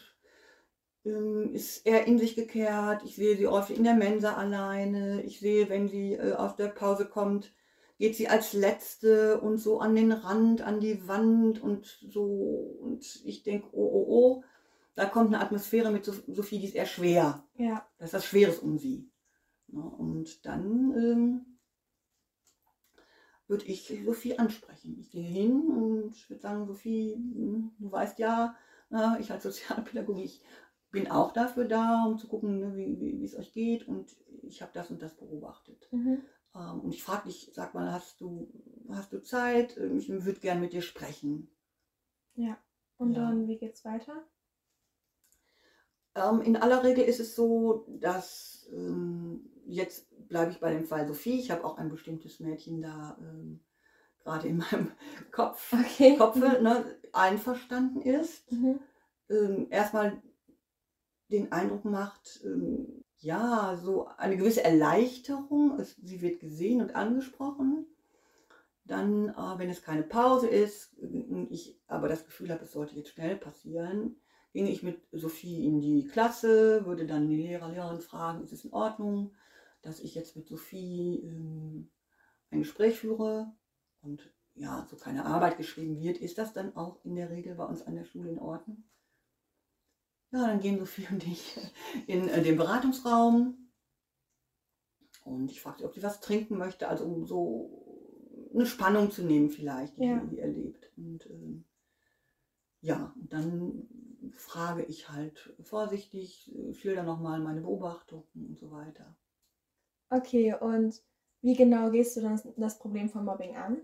ist 1.05 1.87
eher 1.87 2.07
in 2.07 2.19
sich 2.19 2.35
gekehrt. 2.35 3.03
Ich 3.05 3.17
sehe 3.17 3.37
sie 3.37 3.47
oft 3.47 3.71
in 3.71 3.85
der 3.85 3.95
Mensa 3.95 4.35
alleine. 4.35 5.23
Ich 5.23 5.41
sehe, 5.41 5.69
wenn 5.69 5.89
sie 5.89 6.15
äh, 6.15 6.35
aus 6.35 6.57
der 6.57 6.69
Pause 6.69 7.07
kommt, 7.07 7.53
geht 7.99 8.17
sie 8.17 8.29
als 8.29 8.53
letzte 8.53 9.41
und 9.41 9.59
so 9.59 9.81
an 9.81 9.95
den 9.95 10.13
Rand, 10.13 10.63
an 10.63 10.81
die 10.81 11.07
Wand 11.09 11.63
und 11.63 11.87
so. 12.09 12.79
Und 12.81 13.23
ich 13.25 13.43
denke, 13.43 13.69
oh, 13.73 13.91
oh, 13.93 14.07
oh, 14.09 14.45
da 14.95 15.07
kommt 15.07 15.29
eine 15.29 15.43
Atmosphäre 15.43 15.91
mit 15.91 16.05
Sophie, 16.05 16.59
die 16.59 16.67
ist 16.67 16.75
eher 16.75 16.87
schwer. 16.87 17.45
Ja. 17.57 17.87
Da 17.99 18.05
ist 18.05 18.15
was 18.15 18.25
Schweres 18.25 18.59
um 18.59 18.79
sie. 18.79 19.09
Und 19.69 20.45
dann 20.47 20.95
ähm, 20.97 21.59
würde 23.47 23.65
ich 23.67 23.93
Sophie 24.05 24.39
ansprechen. 24.39 24.97
Ich 24.99 25.11
gehe 25.11 25.23
hin 25.23 25.69
und 25.69 26.29
würde 26.29 26.41
sagen, 26.41 26.67
Sophie, 26.67 27.15
hm, 27.15 27.73
du 27.79 27.91
weißt 27.91 28.19
ja, 28.19 28.57
na, 28.91 29.19
ich 29.21 29.31
als 29.31 29.43
Sozialpädagogin, 29.43 30.25
ich 30.25 30.43
bin 30.91 31.11
auch 31.11 31.33
dafür 31.33 31.67
da, 31.67 32.05
um 32.07 32.19
zu 32.19 32.29
gucken, 32.29 32.59
ne, 32.59 32.77
wie, 32.77 33.01
wie 33.01 33.25
es 33.25 33.37
euch 33.37 33.53
geht 33.53 33.87
und 33.87 34.17
ich 34.43 34.63
habe 34.63 34.73
das 34.75 34.91
und 34.91 35.03
das 35.03 35.15
beobachtet. 35.15 35.89
Mhm. 35.93 36.23
Ähm, 36.55 36.81
und 36.81 36.95
ich 36.95 37.03
frage 37.03 37.29
dich, 37.29 37.51
sag 37.53 37.75
mal, 37.75 37.93
hast 37.93 38.21
du, 38.21 38.49
hast 38.91 39.13
du 39.13 39.23
Zeit? 39.23 39.77
Ich 39.77 40.09
würde 40.09 40.41
gern 40.41 40.61
mit 40.61 40.73
dir 40.73 40.83
sprechen. 40.83 41.51
Ja, 42.35 42.57
und 42.97 43.13
ja. 43.13 43.21
dann, 43.21 43.49
wie 43.49 43.59
geht's 43.59 43.85
weiter? 43.85 44.27
Ähm, 46.15 46.41
in 46.41 46.57
aller 46.57 46.83
Regel 46.83 47.05
ist 47.05 47.21
es 47.21 47.35
so, 47.35 47.87
dass 48.01 48.69
ähm, 48.73 49.51
jetzt 49.67 50.07
bleibe 50.29 50.51
ich 50.51 50.61
bei 50.61 50.73
dem 50.73 50.85
Fall 50.85 51.07
Sophie. 51.07 51.39
Ich 51.39 51.51
habe 51.51 51.65
auch 51.65 51.77
ein 51.79 51.91
bestimmtes 51.91 52.41
Mädchen 52.41 52.83
da 52.83 53.19
ähm, 53.21 53.61
gerade 54.21 54.49
in 54.49 54.59
meinem 54.59 54.93
Kopf, 55.33 55.73
okay. 55.73 56.17
Kopfe, 56.17 56.61
ne, 56.63 56.85
einverstanden 57.13 58.03
ist. 58.03 58.51
Mhm. 58.51 58.81
Ähm, 59.31 59.67
erstmal 59.71 60.23
den 61.29 61.53
Eindruck 61.53 61.85
macht, 61.85 62.41
ähm, 62.45 63.05
ja, 63.21 63.77
so 63.83 64.07
eine 64.17 64.37
gewisse 64.37 64.65
Erleichterung. 64.65 65.79
Es, 65.79 65.97
sie 65.97 66.21
wird 66.23 66.41
gesehen 66.41 66.81
und 66.81 66.95
angesprochen. 66.95 67.87
Dann, 68.85 69.29
äh, 69.29 69.59
wenn 69.59 69.71
es 69.71 69.83
keine 69.83 70.03
Pause 70.03 70.49
ist, 70.49 70.97
ich 71.51 71.79
aber 71.87 72.09
das 72.09 72.25
Gefühl 72.25 72.51
habe, 72.51 72.65
es 72.65 72.73
sollte 72.73 72.97
jetzt 72.97 73.11
schnell 73.11 73.37
passieren, 73.37 74.17
ginge 74.53 74.71
ich 74.71 74.83
mit 74.83 75.07
Sophie 75.13 75.67
in 75.67 75.81
die 75.81 76.07
Klasse, 76.07 76.87
würde 76.87 77.07
dann 77.07 77.29
die 77.29 77.37
Lehrer, 77.37 77.69
Lehrerin 77.69 78.01
fragen, 78.01 78.43
ist 78.43 78.53
es 78.53 78.65
in 78.65 78.73
Ordnung, 78.73 79.35
dass 79.83 80.01
ich 80.01 80.15
jetzt 80.15 80.37
mit 80.37 80.49
Sophie 80.49 81.21
ähm, 81.23 81.91
ein 82.51 82.61
Gespräch 82.61 82.99
führe 82.99 83.53
und 84.01 84.33
ja, 84.55 84.87
so 84.91 84.97
keine 84.97 85.25
Arbeit 85.27 85.57
geschrieben 85.57 86.01
wird, 86.01 86.19
ist 86.19 86.39
das 86.39 86.53
dann 86.53 86.75
auch 86.77 87.05
in 87.05 87.15
der 87.15 87.31
Regel 87.31 87.55
bei 87.55 87.65
uns 87.65 87.83
an 87.83 87.95
der 87.95 88.05
Schule 88.05 88.31
in 88.31 88.39
Ordnung? 88.39 88.85
Ja, 90.31 90.47
dann 90.47 90.61
gehen 90.61 90.79
Sophie 90.79 91.07
und 91.11 91.27
ich 91.27 91.57
in 92.07 92.29
äh, 92.29 92.43
den 92.43 92.57
Beratungsraum. 92.57 93.71
Und 95.25 95.51
ich 95.51 95.61
fragte, 95.61 95.85
ob 95.85 95.95
sie 95.95 96.03
was 96.03 96.21
trinken 96.21 96.57
möchte, 96.57 96.89
also 96.89 97.05
um 97.05 97.27
so 97.27 98.51
eine 98.55 98.67
Spannung 98.67 99.11
zu 99.11 99.23
nehmen 99.23 99.51
vielleicht, 99.51 99.99
die 99.99 100.05
ja. 100.05 100.25
sie 100.27 100.39
erlebt. 100.39 100.91
Und 100.97 101.27
äh, 101.27 101.63
ja, 102.81 103.13
und 103.17 103.33
dann 103.33 103.89
frage 104.37 104.85
ich 104.85 105.09
halt 105.09 105.55
vorsichtig, 105.61 106.53
äh, 106.55 106.75
schilder 106.75 107.03
nochmal 107.03 107.41
meine 107.41 107.61
Beobachtungen 107.61 108.27
und 108.35 108.59
so 108.59 108.71
weiter. 108.71 109.17
Okay, 110.11 110.55
und 110.55 111.03
wie 111.43 111.55
genau 111.55 111.91
gehst 111.91 112.17
du 112.17 112.21
dann 112.21 112.41
das 112.57 112.79
Problem 112.79 113.09
von 113.09 113.25
Mobbing 113.25 113.57
an? 113.57 113.83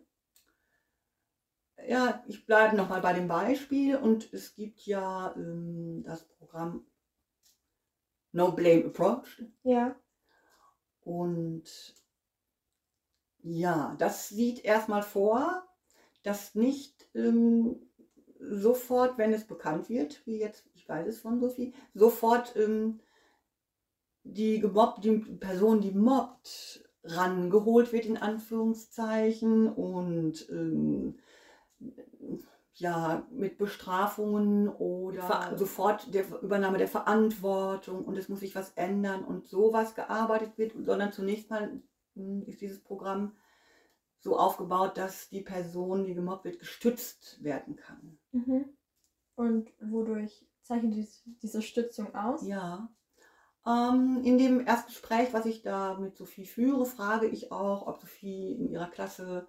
Ja, 1.88 2.24
ich 2.26 2.46
bleibe 2.46 2.76
nochmal 2.76 3.00
bei 3.00 3.12
dem 3.12 3.28
Beispiel 3.28 3.96
und 3.96 4.32
es 4.32 4.54
gibt 4.54 4.80
ja 4.86 5.34
ähm, 5.36 6.02
das 6.04 6.24
Programm 6.24 6.86
No 8.32 8.52
Blame 8.52 8.86
Approach. 8.86 9.42
Ja. 9.62 9.94
Und 11.02 11.64
ja, 13.42 13.94
das 13.98 14.28
sieht 14.30 14.64
erstmal 14.64 15.02
vor, 15.02 15.64
dass 16.22 16.54
nicht 16.54 17.08
ähm, 17.14 17.76
sofort, 18.38 19.18
wenn 19.18 19.32
es 19.32 19.44
bekannt 19.46 19.88
wird, 19.88 20.26
wie 20.26 20.38
jetzt, 20.38 20.64
ich 20.74 20.88
weiß 20.88 21.06
es 21.06 21.20
von 21.20 21.40
Sophie, 21.40 21.74
sofort 21.92 22.56
ähm, 22.56 23.00
die 24.22 24.60
gemobbt, 24.60 25.04
die 25.04 25.18
Person, 25.18 25.80
die 25.80 25.92
mobbt, 25.92 26.82
rangeholt 27.04 27.92
wird, 27.92 28.06
in 28.06 28.16
Anführungszeichen, 28.16 29.68
und 29.68 30.48
ähm, 30.48 31.18
ja, 32.74 33.26
mit 33.30 33.56
Bestrafungen 33.58 34.68
oder 34.68 35.56
sofort 35.56 36.12
der 36.12 36.24
Übernahme 36.42 36.78
der 36.78 36.88
Verantwortung 36.88 38.04
und 38.04 38.16
es 38.16 38.28
muss 38.28 38.40
sich 38.40 38.54
was 38.56 38.70
ändern 38.72 39.24
und 39.24 39.46
sowas 39.46 39.94
gearbeitet 39.94 40.58
wird, 40.58 40.72
sondern 40.84 41.12
zunächst 41.12 41.50
mal 41.50 41.80
hm, 42.14 42.44
ist 42.46 42.60
dieses 42.60 42.82
Programm 42.82 43.36
so 44.18 44.38
aufgebaut, 44.38 44.96
dass 44.96 45.28
die 45.28 45.42
Person, 45.42 46.04
die 46.04 46.14
gemobbt 46.14 46.46
wird, 46.46 46.58
gestützt 46.58 47.42
werden 47.44 47.76
kann. 47.76 48.18
Mhm. 48.32 48.64
Und 49.36 49.70
wodurch 49.80 50.46
zeichnet 50.62 50.94
dies, 50.94 51.22
diese 51.42 51.62
Stützung 51.62 52.14
aus? 52.14 52.46
Ja. 52.46 52.88
Ähm, 53.66 54.22
in 54.24 54.38
dem 54.38 54.66
Erstgespräch, 54.66 55.32
was 55.32 55.46
ich 55.46 55.62
da 55.62 55.98
mit 55.98 56.16
Sophie 56.16 56.46
führe, 56.46 56.86
frage 56.86 57.26
ich 57.26 57.52
auch, 57.52 57.86
ob 57.86 58.00
Sophie 58.00 58.52
in 58.52 58.70
ihrer 58.70 58.88
Klasse 58.88 59.46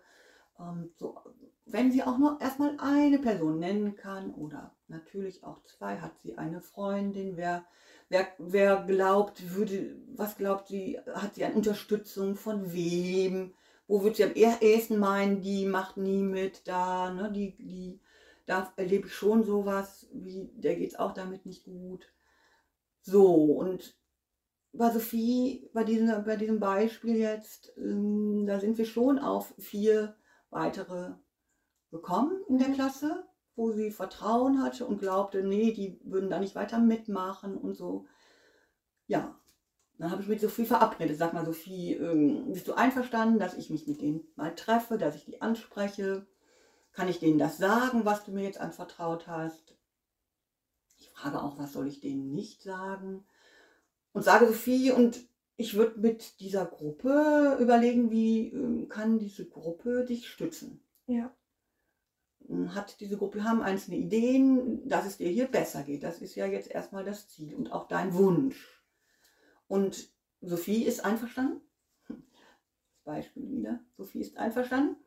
ähm, 0.60 0.92
so, 0.98 1.18
wenn 1.66 1.92
sie 1.92 2.04
auch 2.04 2.18
nur 2.18 2.40
erstmal 2.42 2.78
eine 2.80 3.20
Person 3.20 3.60
nennen 3.60 3.96
kann 3.96 4.34
oder 4.34 4.76
natürlich 4.88 5.44
auch 5.44 5.64
zwei, 5.64 5.98
hat 5.98 6.20
sie 6.22 6.38
eine 6.38 6.62
Freundin, 6.62 7.38
wer, 7.38 7.66
wer, 8.10 8.28
wer 8.38 8.84
glaubt, 8.84 9.56
würde, 9.56 9.96
was 10.16 10.38
glaubt 10.38 10.68
sie, 10.68 11.00
hat 11.14 11.36
sie 11.36 11.44
eine 11.44 11.56
Unterstützung 11.56 12.36
von 12.36 12.72
wem, 12.72 13.54
wo 13.88 14.04
wird 14.04 14.18
sie 14.18 14.24
am 14.24 14.34
ehesten 14.34 14.98
meinen, 14.98 15.42
die 15.42 15.66
macht 15.66 15.98
nie 15.98 16.24
mit 16.24 16.68
da, 16.68 17.12
ne, 17.12 17.32
die, 17.32 17.56
die, 17.58 18.00
da 18.46 18.72
erlebe 18.76 19.08
ich 19.08 19.14
schon 19.14 19.44
sowas, 19.44 20.08
wie, 20.14 20.50
der 20.56 20.76
geht 20.76 20.92
es 20.92 21.00
auch 21.00 21.14
damit 21.14 21.46
nicht 21.46 21.66
gut. 21.66 22.12
So, 23.02 23.34
und 23.34 23.96
bei 24.74 24.92
Sophie, 24.92 25.70
bei 25.74 25.84
diesem, 25.84 26.24
bei 26.26 26.36
diesem 26.36 26.60
Beispiel 26.60 27.16
jetzt, 27.16 27.74
ähm, 27.78 28.46
da 28.46 28.60
sind 28.60 28.78
wir 28.78 28.86
schon 28.86 29.20
auf 29.20 29.54
vier 29.58 30.16
weitere 30.56 31.14
gekommen 31.92 32.42
in 32.48 32.58
der 32.58 32.72
Klasse, 32.72 33.28
wo 33.56 33.72
sie 33.72 33.92
Vertrauen 33.92 34.64
hatte 34.64 34.86
und 34.86 35.00
glaubte, 35.00 35.44
nee, 35.44 35.72
die 35.72 36.00
würden 36.04 36.30
da 36.30 36.40
nicht 36.40 36.56
weiter 36.56 36.80
mitmachen 36.80 37.58
und 37.58 37.76
so. 37.76 38.08
Ja, 39.08 39.40
dann 39.98 40.12
habe 40.12 40.22
ich 40.22 40.28
mit 40.28 40.42
Sophie 40.42 40.66
verabredet. 40.66 41.18
Sag 41.18 41.34
mal, 41.34 41.46
Sophie, 41.46 41.94
ähm, 41.94 42.52
bist 42.52 42.68
du 42.68 42.74
einverstanden, 42.74 43.40
dass 43.40 43.54
ich 43.54 43.70
mich 43.70 43.88
mit 43.88 44.02
denen 44.02 44.28
mal 44.36 44.56
treffe, 44.56 44.98
dass 44.98 45.16
ich 45.16 45.26
die 45.26 45.42
anspreche? 45.42 46.26
Kann 46.92 47.08
ich 47.08 47.20
denen 47.20 47.38
das 47.38 47.58
sagen, 47.58 48.04
was 48.06 48.24
du 48.24 48.32
mir 48.32 48.44
jetzt 48.44 48.60
anvertraut 48.60 49.28
hast? 49.28 49.78
Ich 50.98 51.10
frage 51.12 51.42
auch, 51.42 51.58
was 51.58 51.74
soll 51.74 51.88
ich 51.88 52.02
denen 52.02 52.34
nicht 52.34 52.64
sagen? 52.64 53.26
Und 54.12 54.24
sage 54.24 54.48
Sophie, 54.48 54.92
und 54.92 55.20
ich 55.58 55.76
würde 55.76 56.00
mit 56.00 56.40
dieser 56.40 56.66
Gruppe 56.66 57.58
überlegen, 57.60 58.12
wie 58.12 58.50
ähm, 58.50 58.90
kann 58.90 59.20
diese 59.20 59.48
Gruppe 59.48 60.06
dich 60.06 60.28
stützen? 60.28 60.84
Ja. 61.08 61.34
Hm, 62.48 62.76
hat 62.76 63.00
diese 63.00 63.18
Gruppe, 63.18 63.44
haben 63.44 63.62
einzelne 63.62 63.98
Ideen, 63.98 64.88
dass 64.88 65.06
es 65.06 65.18
dir 65.18 65.30
hier 65.30 65.48
besser 65.48 65.84
geht. 65.84 66.04
Das 66.04 66.22
ist 66.22 66.36
ja 66.36 66.46
jetzt 66.46 66.70
erstmal 66.70 67.06
das 67.06 67.30
Ziel 67.30 67.56
und 67.56 67.72
auch 67.72 67.88
dein 67.88 68.14
Wunsch. 68.14 68.84
Und 69.68 70.10
Sophie 70.42 70.84
ist 70.84 71.04
einverstanden. 71.06 71.62
Das 72.08 72.18
Beispiel 73.04 73.50
wieder. 73.50 73.80
Sophie 73.98 74.22
ist 74.22 74.38
einverstanden. 74.38 74.98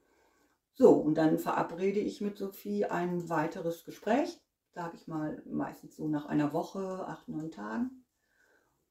So, 0.74 0.92
und 0.92 1.16
dann 1.16 1.38
verabrede 1.38 2.00
ich 2.00 2.20
mit 2.20 2.38
Sophie 2.38 2.86
ein 2.86 3.28
weiteres 3.28 3.84
Gespräch. 3.84 4.40
Sage 4.70 4.96
ich 4.96 5.08
mal, 5.08 5.42
meistens 5.46 5.96
so 5.96 6.08
nach 6.08 6.26
einer 6.26 6.52
Woche, 6.52 7.04
acht, 7.06 7.28
neun 7.28 7.50
Tagen. 7.50 8.04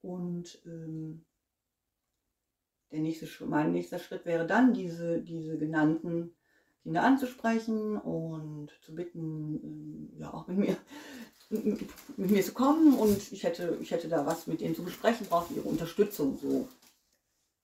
Und 0.01 0.61
ähm, 0.65 1.25
der 2.91 2.99
nächste, 2.99 3.27
mein 3.45 3.71
nächster 3.71 3.99
Schritt 3.99 4.25
wäre 4.25 4.47
dann, 4.47 4.73
diese, 4.73 5.21
diese 5.21 5.57
genannten 5.57 6.35
Kinder 6.83 7.03
anzusprechen 7.03 7.97
und 7.97 8.71
zu 8.81 8.95
bitten, 8.95 9.59
ähm, 9.63 10.09
ja, 10.17 10.33
auch 10.33 10.47
mit 10.47 10.57
mir 10.57 10.77
mit 11.49 11.89
mir 12.17 12.43
zu 12.43 12.53
kommen 12.53 12.93
und 12.97 13.31
ich 13.31 13.43
hätte, 13.43 13.77
ich 13.81 13.91
hätte 13.91 14.09
da 14.09 14.25
was 14.25 14.47
mit 14.47 14.61
denen 14.61 14.75
zu 14.75 14.83
besprechen, 14.83 15.27
brauche 15.27 15.53
ihre 15.53 15.67
Unterstützung 15.67 16.37
so. 16.37 16.67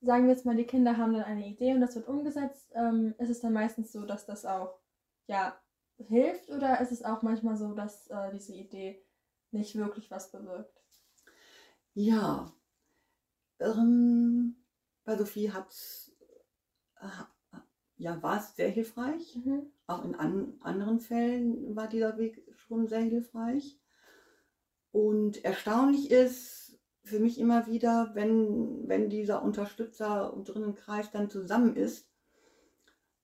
Sagen 0.00 0.24
wir 0.24 0.32
jetzt 0.32 0.46
mal, 0.46 0.56
die 0.56 0.64
Kinder 0.64 0.96
haben 0.96 1.12
dann 1.12 1.24
eine 1.24 1.46
Idee 1.46 1.74
und 1.74 1.80
das 1.80 1.94
wird 1.94 2.08
umgesetzt. 2.08 2.72
Ähm, 2.74 3.14
ist 3.18 3.30
es 3.30 3.40
dann 3.40 3.52
meistens 3.52 3.92
so, 3.92 4.04
dass 4.04 4.26
das 4.26 4.44
auch 4.44 4.78
ja, 5.26 5.58
hilft 5.96 6.50
oder 6.50 6.80
ist 6.80 6.92
es 6.92 7.04
auch 7.04 7.22
manchmal 7.22 7.56
so, 7.56 7.74
dass 7.74 8.08
äh, 8.08 8.30
diese 8.32 8.54
Idee 8.54 9.02
nicht 9.50 9.76
wirklich 9.76 10.10
was 10.10 10.30
bewirkt? 10.30 10.82
Ja, 11.94 12.52
ähm, 13.60 14.56
bei 15.04 15.16
Sophie 15.16 15.52
hat 15.52 15.74
äh, 17.00 17.08
ja, 17.96 18.22
war 18.22 18.38
es 18.38 18.56
sehr 18.56 18.70
hilfreich. 18.70 19.36
Mhm. 19.36 19.70
Auch 19.86 20.04
in 20.04 20.14
an, 20.14 20.54
anderen 20.60 21.00
Fällen 21.00 21.76
war 21.76 21.88
dieser 21.88 22.18
Weg 22.18 22.42
schon 22.56 22.86
sehr 22.86 23.00
hilfreich. 23.00 23.78
Und 24.90 25.44
erstaunlich 25.44 26.10
ist 26.10 26.78
für 27.02 27.18
mich 27.18 27.38
immer 27.38 27.66
wieder, 27.66 28.10
wenn, 28.14 28.88
wenn 28.88 29.10
dieser 29.10 29.42
Unterstützer 29.42 30.32
und 30.32 30.48
drinnen 30.48 30.74
Kreis 30.74 31.10
dann 31.10 31.28
zusammen 31.28 31.76
ist 31.76 32.08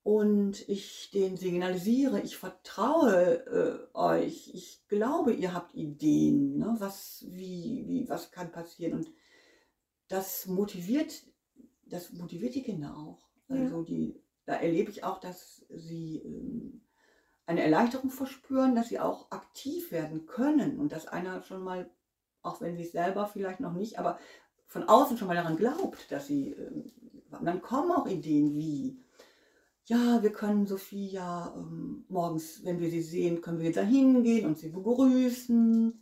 und 0.03 0.69
ich 0.69 1.11
den 1.13 1.37
signalisiere, 1.37 2.21
ich 2.21 2.37
vertraue 2.37 3.47
äh, 3.47 3.97
euch, 3.97 4.51
ich 4.53 4.87
glaube, 4.89 5.33
ihr 5.33 5.55
habt 5.55 5.75
Ideen, 5.75 6.59
ne? 6.59 6.77
was, 6.79 7.25
wie, 7.29 7.85
wie, 7.87 8.09
was 8.09 8.31
kann 8.31 8.53
passieren. 8.53 8.95
Und 8.95 9.13
das 10.09 10.47
motiviert, 10.47 11.23
das 11.91 12.13
motiviert 12.13 12.55
die 12.55 12.63
Kinder 12.63 12.97
auch. 12.97 13.29
Also 13.51 13.83
die, 13.83 14.23
da 14.47 14.55
erlebe 14.55 14.91
ich 14.91 15.03
auch, 15.05 15.19
dass 15.19 15.65
sie 15.69 16.23
ähm, 16.25 16.83
eine 17.47 17.63
Erleichterung 17.63 18.11
verspüren, 18.11 18.77
dass 18.77 18.89
sie 18.89 19.01
auch 19.01 19.31
aktiv 19.33 19.91
werden 19.91 20.27
können 20.27 20.79
und 20.79 20.93
dass 20.93 21.09
einer 21.09 21.43
schon 21.43 21.65
mal, 21.65 21.91
auch 22.43 22.61
wenn 22.61 22.77
sie 22.77 22.85
es 22.85 22.93
selber 22.93 23.27
vielleicht 23.27 23.61
noch 23.61 23.73
nicht, 23.73 23.99
aber 23.99 24.19
von 24.67 24.85
außen 24.85 25.19
schon 25.19 25.27
mal 25.27 25.35
daran 25.35 25.57
glaubt, 25.57 26.11
dass 26.13 26.29
sie, 26.29 26.53
ähm, 26.53 26.93
dann 27.43 27.61
kommen 27.61 27.91
auch 27.91 28.07
Ideen 28.07 28.55
wie, 28.55 29.03
ja, 29.87 30.23
wir 30.23 30.31
können 30.31 30.67
Sophie 30.67 31.09
ja 31.09 31.53
ähm, 31.57 32.05
morgens, 32.09 32.65
wenn 32.65 32.79
wir 32.79 32.91
sie 32.91 33.03
sehen, 33.03 33.41
können 33.41 33.59
wir 33.59 33.73
da 33.73 33.83
hingehen 33.83 34.47
und 34.47 34.57
sie 34.59 34.69
begrüßen. 34.69 36.00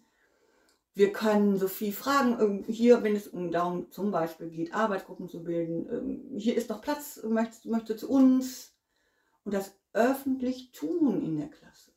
Wir 0.98 1.12
können 1.12 1.56
Sophie 1.56 1.92
fragen, 1.92 2.40
ähm, 2.40 2.64
hier, 2.66 3.04
wenn 3.04 3.14
es 3.14 3.28
um 3.28 3.52
darum 3.52 3.88
zum 3.92 4.10
Beispiel 4.10 4.50
geht, 4.50 4.74
Arbeitsgruppen 4.74 5.28
zu 5.28 5.44
bilden, 5.44 5.88
ähm, 5.92 6.36
hier 6.36 6.56
ist 6.56 6.70
noch 6.70 6.82
Platz, 6.82 7.22
möchtest, 7.22 7.66
möchtest 7.66 8.02
du 8.02 8.06
zu 8.06 8.12
uns? 8.12 8.74
Und 9.44 9.54
das 9.54 9.78
öffentlich 9.92 10.72
tun 10.72 11.22
in 11.22 11.38
der 11.38 11.50
Klasse. 11.50 11.92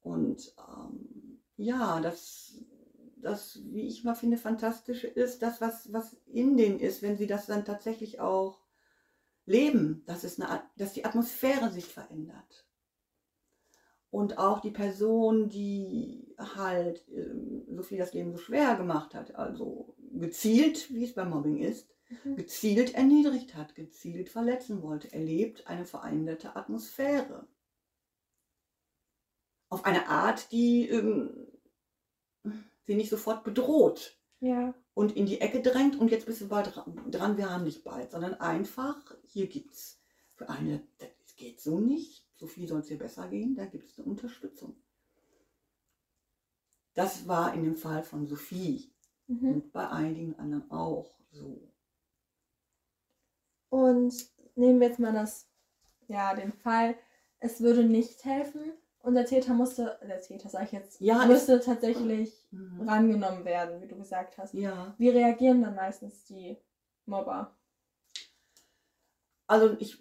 Und 0.00 0.52
ähm, 0.58 1.40
ja, 1.56 2.00
das, 2.00 2.58
das, 3.18 3.60
wie 3.66 3.86
ich 3.86 4.02
mal 4.02 4.16
finde, 4.16 4.36
fantastische 4.36 5.06
ist, 5.06 5.40
das, 5.40 5.60
was, 5.60 5.92
was 5.92 6.16
in 6.26 6.56
denen 6.56 6.80
ist, 6.80 7.02
wenn 7.02 7.16
sie 7.16 7.28
das 7.28 7.46
dann 7.46 7.64
tatsächlich 7.64 8.18
auch 8.18 8.58
leben, 9.46 10.02
dass, 10.06 10.24
es 10.24 10.40
eine, 10.40 10.64
dass 10.76 10.92
die 10.92 11.04
Atmosphäre 11.04 11.70
sich 11.70 11.86
verändert. 11.86 12.63
Und 14.14 14.38
auch 14.38 14.60
die 14.60 14.70
Person, 14.70 15.48
die 15.48 16.36
halt 16.38 17.04
äh, 17.08 17.34
so 17.74 17.82
viel 17.82 17.98
das 17.98 18.12
Leben 18.12 18.30
so 18.30 18.38
schwer 18.38 18.76
gemacht 18.76 19.12
hat, 19.12 19.34
also 19.34 19.96
gezielt, 20.12 20.94
wie 20.94 21.02
es 21.02 21.14
beim 21.14 21.30
Mobbing 21.30 21.58
ist, 21.58 21.92
mhm. 22.22 22.36
gezielt 22.36 22.94
erniedrigt 22.94 23.56
hat, 23.56 23.74
gezielt 23.74 24.28
verletzen 24.28 24.82
wollte, 24.82 25.12
erlebt 25.12 25.66
eine 25.66 25.84
veränderte 25.84 26.54
Atmosphäre. 26.54 27.48
Auf 29.68 29.84
eine 29.84 30.06
Art, 30.08 30.52
die 30.52 30.88
ähm, 30.88 31.48
sie 32.86 32.94
nicht 32.94 33.10
sofort 33.10 33.42
bedroht 33.42 34.16
ja. 34.38 34.74
und 34.94 35.16
in 35.16 35.26
die 35.26 35.40
Ecke 35.40 35.60
drängt 35.60 35.98
und 35.98 36.12
jetzt 36.12 36.26
bist 36.26 36.40
du 36.40 36.46
bald 36.46 36.72
dran, 37.10 37.36
wir 37.36 37.50
haben 37.50 37.64
dich 37.64 37.82
bald, 37.82 38.12
sondern 38.12 38.34
einfach, 38.34 39.16
hier 39.24 39.48
gibt 39.48 39.74
es 39.74 40.00
für 40.36 40.48
eine, 40.48 40.86
das 40.98 41.34
geht 41.34 41.60
so 41.60 41.80
nicht, 41.80 42.23
so 42.36 42.46
viel 42.46 42.68
soll 42.68 42.80
es 42.80 42.86
dir 42.86 42.98
besser 42.98 43.28
gehen, 43.28 43.54
da 43.54 43.66
gibt 43.66 43.90
es 43.90 43.98
eine 43.98 44.08
Unterstützung. 44.08 44.76
Das 46.94 47.26
war 47.26 47.54
in 47.54 47.64
dem 47.64 47.76
Fall 47.76 48.02
von 48.02 48.26
Sophie 48.26 48.92
mhm. 49.26 49.48
und 49.48 49.72
bei 49.72 49.88
einigen 49.88 50.38
anderen 50.38 50.70
auch 50.70 51.14
so. 51.30 51.68
Und 53.68 54.14
nehmen 54.54 54.80
wir 54.80 54.88
jetzt 54.88 55.00
mal 55.00 55.12
das, 55.12 55.48
ja, 56.06 56.34
den 56.34 56.52
Fall, 56.52 56.96
es 57.40 57.60
würde 57.60 57.84
nicht 57.84 58.24
helfen 58.24 58.72
und 59.00 59.14
der 59.14 59.26
Täter 59.26 59.52
musste, 59.52 59.98
der 60.02 60.20
Täter 60.20 60.48
sag 60.48 60.64
ich 60.64 60.72
jetzt, 60.72 61.00
ja, 61.00 61.26
musste 61.26 61.60
tatsächlich 61.60 62.46
mhm. 62.52 62.88
rangenommen 62.88 63.44
werden, 63.44 63.82
wie 63.82 63.88
du 63.88 63.96
gesagt 63.96 64.38
hast. 64.38 64.54
Ja. 64.54 64.94
Wie 64.96 65.08
reagieren 65.08 65.62
dann 65.62 65.74
meistens 65.74 66.24
die 66.24 66.56
Mobber? 67.04 67.56
Also 69.46 69.76
ich 69.78 69.98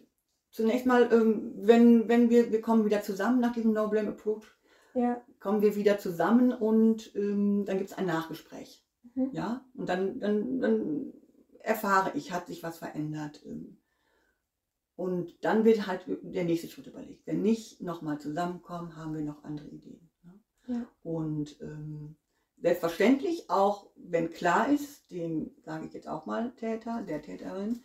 zunächst 0.53 0.85
mal, 0.85 1.11
ähm, 1.11 1.53
wenn, 1.57 2.07
wenn 2.07 2.29
wir, 2.29 2.51
wir 2.51 2.61
kommen 2.61 2.85
wieder 2.85 3.01
zusammen 3.01 3.41
nach 3.41 3.53
diesem 3.53 3.73
No 3.73 3.89
Blame 3.89 4.09
Approach, 4.09 4.45
ja. 4.93 5.21
kommen 5.39 5.61
wir 5.61 5.75
wieder 5.75 5.97
zusammen 5.97 6.53
und 6.53 7.13
ähm, 7.15 7.65
dann 7.65 7.77
gibt 7.77 7.89
es 7.89 7.97
ein 7.97 8.05
Nachgespräch. 8.05 8.85
Mhm. 9.15 9.29
Ja, 9.33 9.65
und 9.73 9.89
dann, 9.89 10.19
dann, 10.19 10.61
dann 10.61 11.13
erfahre 11.59 12.11
ich, 12.15 12.31
hat 12.31 12.47
sich 12.47 12.63
was 12.63 12.77
verändert. 12.77 13.41
Ähm, 13.45 13.77
und 14.95 15.43
dann 15.43 15.65
wird 15.65 15.87
halt 15.87 16.05
der 16.07 16.43
nächste 16.43 16.67
Schritt 16.67 16.87
überlegt. 16.87 17.25
Wenn 17.25 17.41
nicht 17.41 17.81
nochmal 17.81 18.19
zusammenkommen, 18.19 18.95
haben 18.95 19.15
wir 19.15 19.23
noch 19.23 19.43
andere 19.43 19.67
Ideen. 19.67 20.11
Ne? 20.21 20.39
Ja. 20.67 20.87
Und 21.01 21.59
ähm, 21.61 22.15
selbstverständlich, 22.61 23.49
auch 23.49 23.89
wenn 23.95 24.29
klar 24.29 24.69
ist, 24.69 25.09
dem 25.09 25.49
sage 25.63 25.87
ich 25.87 25.93
jetzt 25.93 26.07
auch 26.07 26.27
mal 26.27 26.53
Täter, 26.55 27.01
der 27.01 27.23
Täterin, 27.23 27.81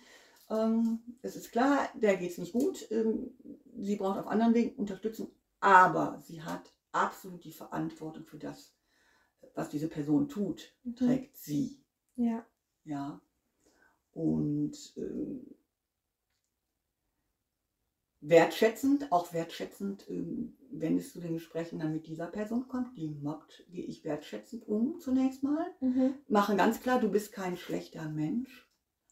es 1.22 1.36
ist 1.36 1.52
klar, 1.52 1.90
der 1.94 2.16
geht 2.16 2.30
es 2.30 2.38
nicht 2.38 2.52
gut, 2.52 2.90
ähm, 2.90 3.30
sie 3.76 3.96
braucht 3.96 4.18
auf 4.18 4.26
anderen 4.26 4.54
Wegen 4.54 4.76
Unterstützung, 4.76 5.30
aber 5.60 6.18
sie 6.26 6.42
hat 6.42 6.72
absolut 6.92 7.44
die 7.44 7.52
Verantwortung 7.52 8.24
für 8.24 8.38
das, 8.38 8.74
was 9.54 9.68
diese 9.68 9.88
Person 9.88 10.28
tut, 10.28 10.74
mhm. 10.84 10.96
trägt 10.96 11.36
sie. 11.36 11.82
Ja. 12.16 12.46
Ja. 12.84 13.20
Und 14.12 14.76
ähm, 14.96 15.54
wertschätzend, 18.20 19.12
auch 19.12 19.32
wertschätzend, 19.32 20.08
ähm, 20.08 20.56
wenn 20.70 20.96
es 20.98 21.12
zu 21.12 21.20
den 21.20 21.34
Gesprächen 21.34 21.78
dann 21.78 21.92
mit 21.92 22.06
dieser 22.06 22.26
Person 22.26 22.68
kommt, 22.68 22.96
die 22.96 23.08
mobbt, 23.08 23.64
gehe 23.70 23.84
ich 23.84 24.04
wertschätzend 24.04 24.66
um 24.66 24.98
zunächst 24.98 25.42
mal. 25.42 25.66
Mhm. 25.80 26.14
Mache 26.28 26.56
ganz 26.56 26.80
klar, 26.80 27.00
du 27.00 27.10
bist 27.10 27.32
kein 27.32 27.56
schlechter 27.56 28.08
Mensch, 28.08 28.67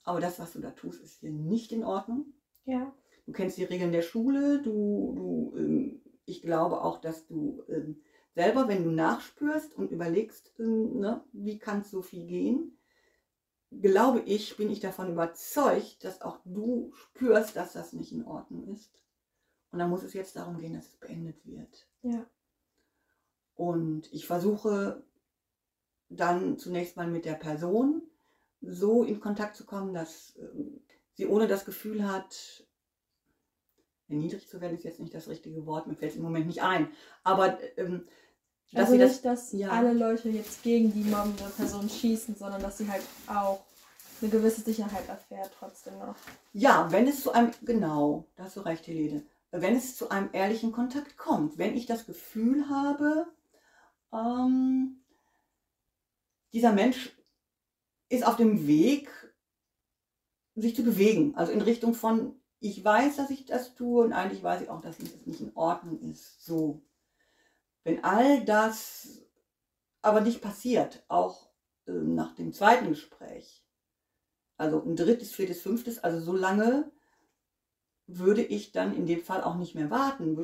aber 0.07 0.21
das, 0.21 0.38
was 0.38 0.53
du 0.53 0.61
da 0.61 0.71
tust, 0.71 1.03
ist 1.03 1.21
hier 1.21 1.33
nicht 1.33 1.73
in 1.73 1.85
Ordnung. 1.85 2.33
Ja. 2.64 2.95
Du 3.27 3.33
kennst 3.33 3.59
die 3.59 3.64
Regeln 3.64 3.92
der 3.92 4.03
Schule, 4.03 4.62
du, 4.62 5.12
du 5.16 5.59
ähm, 5.59 6.01
ich 6.25 6.42
glaube 6.42 6.83
auch, 6.83 7.01
dass 7.01 7.27
du 7.27 7.62
ähm, 7.69 8.01
selber, 8.35 8.69
wenn 8.69 8.85
du 8.85 8.90
nachspürst 8.90 9.75
und 9.75 9.90
überlegst, 9.90 10.55
ähm, 10.59 11.01
ne, 11.01 11.25
wie 11.33 11.59
kann 11.59 11.81
es 11.81 11.90
so 11.90 12.03
viel 12.03 12.27
gehen, 12.27 12.79
glaube 13.73 14.21
ich, 14.21 14.57
bin 14.57 14.71
ich 14.71 14.79
davon 14.79 15.11
überzeugt, 15.11 16.05
dass 16.05 16.23
auch 16.23 16.38
du 16.45 16.92
spürst, 16.95 17.57
dass 17.57 17.73
das 17.73 17.92
nicht 17.92 18.12
in 18.12 18.25
Ordnung 18.25 18.69
ist. 18.69 19.03
Und 19.73 19.81
dann 19.81 19.90
muss 19.90 20.05
es 20.05 20.12
jetzt 20.12 20.37
darum 20.37 20.59
gehen, 20.59 20.75
dass 20.75 20.87
es 20.87 20.97
beendet 20.97 21.45
wird. 21.45 21.88
Ja. 22.03 22.25
Und 23.55 24.12
ich 24.12 24.27
versuche 24.27 25.03
dann 26.09 26.59
zunächst 26.59 26.97
mal 26.97 27.09
mit 27.09 27.25
der 27.25 27.35
Person 27.35 28.03
so 28.61 29.05
in 29.05 29.21
Kontakt 29.21 29.57
zu 29.57 29.64
kommen, 29.64 29.95
dass 29.95 30.35
ähm, 30.38 30.81
sie 31.14 31.27
ohne 31.27 31.47
das 31.47 31.64
Gefühl 31.64 32.07
hat, 32.07 32.64
erniedrigt 34.09 34.49
zu 34.49 34.61
werden 34.61 34.77
ist 34.77 34.85
jetzt 34.85 35.01
nicht 35.01 35.14
das 35.14 35.29
richtige 35.29 35.66
Wort, 35.66 35.87
mir 35.87 35.97
fällt 35.97 36.12
es 36.12 36.16
im 36.16 36.23
Moment 36.23 36.47
nicht 36.47 36.62
ein. 36.62 36.88
Aber 37.25 37.59
ähm, 37.77 38.07
dass 38.73 38.87
also 38.90 38.97
nicht, 38.97 39.05
das, 39.05 39.23
dass 39.23 39.53
ja. 39.53 39.71
alle 39.71 39.92
Leute 39.92 40.29
jetzt 40.29 40.62
gegen 40.62 40.92
die 40.92 41.05
mobbende 41.05 41.45
Person 41.57 41.88
schießen, 41.88 42.35
sondern 42.37 42.61
dass 42.61 42.79
sie 42.79 42.88
halt 42.88 43.03
auch 43.27 43.64
eine 44.21 44.31
gewisse 44.31 44.62
Sicherheit 44.62 45.09
erfährt 45.09 45.51
trotzdem 45.59 45.99
noch. 45.99 46.16
Ja, 46.53 46.90
wenn 46.90 47.07
es 47.07 47.23
zu 47.23 47.33
einem, 47.33 47.53
genau, 47.62 48.27
da 48.37 48.45
hast 48.45 48.57
du 48.57 48.61
recht, 48.61 48.87
Helene, 48.87 49.23
wenn 49.51 49.77
es 49.77 49.97
zu 49.97 50.11
einem 50.11 50.31
ehrlichen 50.33 50.73
Kontakt 50.73 51.16
kommt, 51.16 51.59
wenn 51.59 51.77
ich 51.77 51.87
das 51.87 52.07
Gefühl 52.07 52.69
habe, 52.69 53.27
ähm, 54.12 55.03
dieser 56.53 56.73
Mensch 56.73 57.15
ist 58.09 58.27
auf 58.27 58.37
dem 58.37 58.66
Weg, 58.66 59.11
sich 60.55 60.75
zu 60.75 60.83
bewegen, 60.83 61.35
also 61.37 61.53
in 61.53 61.61
Richtung 61.61 61.95
von, 61.95 62.40
ich 62.61 62.83
weiß, 62.83 63.16
dass 63.16 63.31
ich 63.31 63.45
das 63.45 63.75
tue 63.75 64.05
und 64.05 64.12
eigentlich 64.12 64.42
weiß 64.42 64.62
ich 64.62 64.71
auch, 64.71 64.81
dass 64.81 64.99
es 64.99 65.27
nicht 65.27 65.40
in 65.40 65.55
Ordnung 65.55 66.01
ist. 66.01 66.45
So. 66.45 66.83
Wenn 67.85 68.03
all 68.05 68.45
das 68.45 69.23
aber 70.03 70.21
nicht 70.21 70.40
passiert, 70.40 71.05
auch 71.09 71.51
äh, 71.87 71.92
nach 71.92 72.35
dem 72.35 72.53
zweiten 72.53 72.88
Gespräch, 72.88 73.64
also 74.57 74.83
ein 74.83 74.97
drittes, 74.97 75.33
viertes, 75.33 75.61
fünftes, 75.61 75.99
also 76.03 76.19
so 76.21 76.33
lange 76.33 76.90
würde 78.07 78.42
ich 78.42 78.73
dann 78.73 78.95
in 78.95 79.07
dem 79.07 79.21
Fall 79.21 79.42
auch 79.42 79.57
nicht 79.57 79.75
mehr 79.75 79.90
warten, 79.90 80.37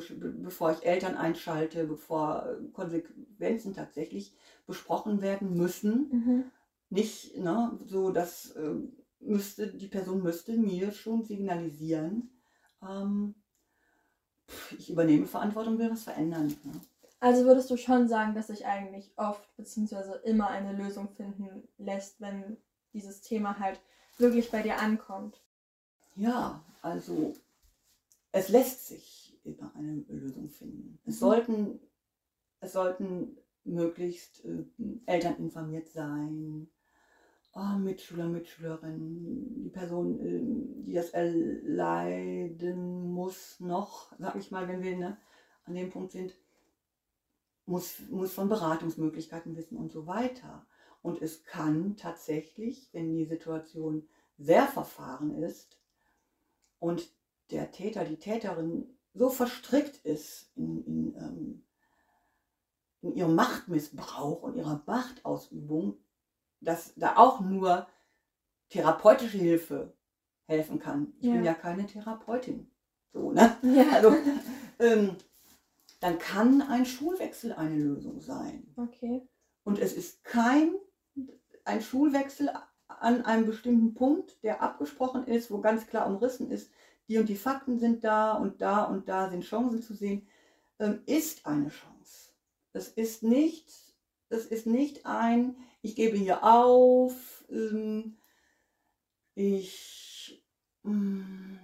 bevor 0.43 0.71
ich 0.71 0.85
Eltern 0.85 1.15
einschalte, 1.15 1.85
bevor 1.85 2.45
äh, 2.45 2.67
Konsequenzen 2.73 3.73
tatsächlich 3.73 4.35
besprochen 4.67 5.21
werden 5.21 5.55
müssen. 5.55 6.09
Mhm. 6.11 6.51
Nicht 6.93 7.35
ne, 7.37 7.79
so, 7.87 8.11
dass 8.11 8.51
äh, 8.51 8.75
müsste, 9.19 9.73
die 9.73 9.87
Person 9.87 10.21
müsste 10.21 10.55
mir 10.55 10.91
schon 10.91 11.23
signalisieren, 11.23 12.29
ähm, 12.83 13.33
ich 14.77 14.91
übernehme 14.91 15.25
Verantwortung, 15.25 15.79
will 15.79 15.89
was 15.89 16.03
verändern. 16.03 16.55
Ne? 16.63 16.81
Also 17.19 17.45
würdest 17.45 17.71
du 17.71 17.77
schon 17.77 18.07
sagen, 18.07 18.35
dass 18.35 18.47
sich 18.47 18.67
eigentlich 18.67 19.11
oft 19.17 19.55
bzw. 19.55 20.19
immer 20.23 20.49
eine 20.49 20.73
Lösung 20.73 21.09
finden 21.09 21.67
lässt, 21.79 22.21
wenn 22.21 22.57
dieses 22.93 23.21
Thema 23.21 23.57
halt 23.57 23.81
wirklich 24.19 24.51
bei 24.51 24.61
dir 24.61 24.77
ankommt? 24.77 25.41
Ja, 26.15 26.63
also 26.83 27.33
es 28.31 28.49
lässt 28.49 28.87
sich 28.87 29.35
immer 29.43 29.73
eine 29.75 30.03
Lösung 30.09 30.47
finden. 30.47 30.99
Es, 31.05 31.15
mhm. 31.15 31.19
sollten, 31.19 31.79
es 32.59 32.73
sollten 32.73 33.35
möglichst 33.63 34.45
äh, 34.45 34.65
Eltern 35.07 35.37
informiert 35.37 35.89
sein, 35.89 36.69
oh, 37.53 37.77
Mitschüler, 37.77 38.25
Mitschülerinnen, 38.25 39.63
die 39.63 39.69
Person, 39.69 40.19
äh, 40.19 40.85
die 40.85 40.93
das 40.93 41.11
erleiden 41.11 43.13
muss, 43.13 43.59
noch, 43.59 44.13
sag 44.19 44.35
ich 44.35 44.51
mal, 44.51 44.67
wenn 44.67 44.81
wir 44.81 44.97
ne, 44.97 45.17
an 45.65 45.75
dem 45.75 45.89
Punkt 45.89 46.11
sind, 46.11 46.33
muss, 47.65 47.99
muss 48.09 48.33
von 48.33 48.49
Beratungsmöglichkeiten 48.49 49.55
wissen 49.55 49.77
und 49.77 49.91
so 49.91 50.07
weiter. 50.07 50.65
Und 51.01 51.21
es 51.21 51.43
kann 51.43 51.95
tatsächlich, 51.95 52.89
wenn 52.93 53.13
die 53.13 53.25
Situation 53.25 54.07
sehr 54.37 54.67
verfahren 54.67 55.43
ist 55.43 55.77
und 56.79 57.09
der 57.51 57.71
Täter, 57.71 58.03
die 58.03 58.17
Täterin 58.17 58.97
so 59.13 59.29
verstrickt 59.29 59.97
ist 60.05 60.51
in, 60.55 60.83
in, 60.85 61.15
ähm, 61.15 61.63
in 63.01 63.15
ihrem 63.15 63.35
Machtmissbrauch 63.35 64.41
und 64.41 64.55
ihrer 64.55 64.81
Machtausübung, 64.87 65.97
dass 66.63 66.93
da 66.95 67.17
auch 67.17 67.39
nur 67.41 67.87
therapeutische 68.69 69.37
Hilfe 69.37 69.93
helfen 70.45 70.79
kann. 70.79 71.13
Ich 71.19 71.27
ja. 71.27 71.33
bin 71.33 71.43
ja 71.43 71.53
keine 71.53 71.85
Therapeutin. 71.85 72.69
So, 73.13 73.31
ne? 73.31 73.55
Ja. 73.61 73.85
Also, 73.93 74.15
ähm, 74.79 75.15
dann 75.99 76.19
kann 76.19 76.61
ein 76.61 76.85
Schulwechsel 76.85 77.53
eine 77.53 77.77
Lösung 77.77 78.19
sein. 78.19 78.73
Okay. 78.75 79.27
Und 79.63 79.79
es 79.79 79.93
ist 79.93 80.23
kein 80.23 80.75
ein 81.65 81.81
Schulwechsel 81.81 82.49
an 82.87 83.25
einem 83.25 83.45
bestimmten 83.45 83.93
Punkt, 83.93 84.43
der 84.43 84.61
abgesprochen 84.61 85.25
ist, 85.27 85.49
wo 85.51 85.59
ganz 85.59 85.87
klar 85.87 86.07
umrissen 86.07 86.51
ist, 86.51 86.71
die 87.07 87.17
und 87.17 87.29
die 87.29 87.35
Fakten 87.35 87.79
sind 87.79 88.03
da 88.03 88.33
und 88.33 88.61
da 88.61 88.83
und 88.83 89.07
da 89.09 89.29
sind 89.29 89.43
Chancen 89.43 89.81
zu 89.81 89.93
sehen, 89.93 90.27
ähm, 90.79 91.01
ist 91.05 91.45
eine 91.45 91.69
Chance. 91.69 92.31
Es 92.73 92.89
ist 92.89 93.23
nicht, 93.23 93.92
es 94.33 94.45
ist 94.45 94.67
nicht 94.67 95.05
ein, 95.05 95.55
ich 95.81 95.95
gebe 95.95 96.17
hier 96.17 96.43
auf, 96.43 97.45
ähm, 97.49 98.17
ich, 99.35 100.43
ähm, 100.85 101.59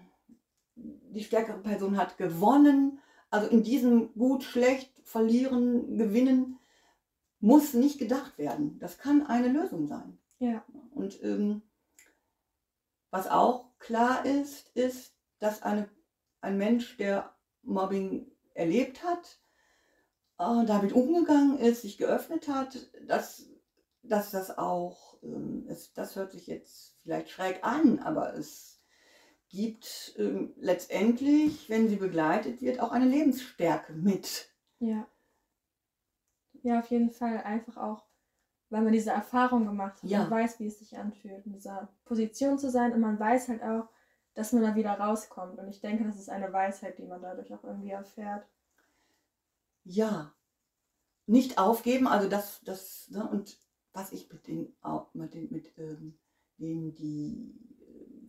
die 0.76 1.24
stärkere 1.24 1.60
Person 1.60 1.98
hat 1.98 2.18
gewonnen. 2.18 3.00
Also 3.30 3.50
in 3.50 3.64
diesem 3.64 4.14
gut, 4.14 4.44
schlecht, 4.44 4.92
verlieren, 5.04 5.98
gewinnen 5.98 6.60
muss 7.40 7.74
nicht 7.74 8.00
gedacht 8.00 8.38
werden. 8.38 8.80
Das 8.80 8.98
kann 8.98 9.26
eine 9.26 9.48
Lösung 9.48 9.88
sein. 9.88 10.18
Ja. 10.40 10.66
Und 10.92 11.22
ähm, 11.24 11.62
was 13.12 13.28
auch 13.28 13.78
klar 13.80 14.26
ist, 14.26 14.70
ist, 14.76 15.16
dass 15.40 15.64
eine, 15.64 15.90
ein 16.42 16.58
Mensch, 16.58 16.98
der 16.98 17.34
Mobbing 17.62 18.30
erlebt 18.54 19.04
hat, 19.04 19.40
äh, 20.40 20.66
damit 20.66 20.94
umgegangen 20.94 21.60
ist, 21.60 21.84
sich 21.84 21.98
geöffnet 21.98 22.48
hat, 22.48 22.78
dass, 23.08 23.48
dass 24.02 24.32
das 24.32 24.58
auch, 24.58 25.18
ähm, 25.22 25.66
es, 25.70 25.94
das 25.94 26.16
hört 26.16 26.32
sich 26.32 26.48
jetzt 26.48 26.96
vielleicht 27.04 27.30
schräg 27.30 27.64
an, 27.64 28.00
aber 28.00 28.34
es 28.36 28.82
gibt 29.50 30.16
ähm, 30.18 30.54
letztendlich, 30.58 31.70
wenn 31.70 31.88
sie 31.88 31.98
begleitet 31.98 32.62
wird, 32.62 32.80
auch 32.80 32.92
eine 32.92 33.06
Lebensstärke 33.06 33.94
mit. 33.94 34.50
Ja. 34.80 35.08
Ja, 36.62 36.80
auf 36.80 36.90
jeden 36.90 37.12
Fall 37.12 37.38
einfach 37.38 37.78
auch 37.78 38.10
weil 38.70 38.82
man 38.82 38.94
diese 38.94 39.12
Erfahrung 39.12 39.66
gemacht 39.66 40.02
hat. 40.02 40.10
Ja. 40.10 40.20
Man 40.20 40.32
weiß, 40.32 40.60
wie 40.60 40.68
es 40.68 40.80
sich 40.80 40.98
anfühlt, 40.98 41.46
in 41.46 41.54
dieser 41.54 41.90
Position 42.06 42.58
zu 42.58 42.70
sein 42.70 42.94
und 42.94 43.02
man 43.02 43.20
weiß 43.20 43.50
halt 43.50 43.64
auch, 43.64 43.88
dass 44.36 44.54
man 44.54 44.62
da 44.62 44.76
wieder 44.76 44.94
rauskommt. 44.94 45.58
Und 45.60 45.68
ich 45.70 45.82
denke, 45.82 46.04
das 46.04 46.18
ist 46.18 46.30
eine 46.30 46.54
Weisheit, 46.54 46.98
die 46.98 47.06
man 47.06 47.22
dadurch 47.22 47.54
auch 47.54 47.64
irgendwie 47.64 47.90
erfährt. 47.90 48.46
Ja. 49.90 50.36
Nicht 51.26 51.58
aufgeben, 51.58 52.08
also 52.08 52.30
das, 52.30 52.62
das, 52.64 53.10
ne, 53.10 53.28
und 53.28 53.58
was 53.92 54.12
ich 54.12 54.32
mit 54.32 54.46
den, 54.48 54.76
mit 55.14 55.34
den, 55.34 55.52
mit 55.52 55.78
ähm, 55.80 56.20
denen, 56.60 56.94
die, 56.94 57.56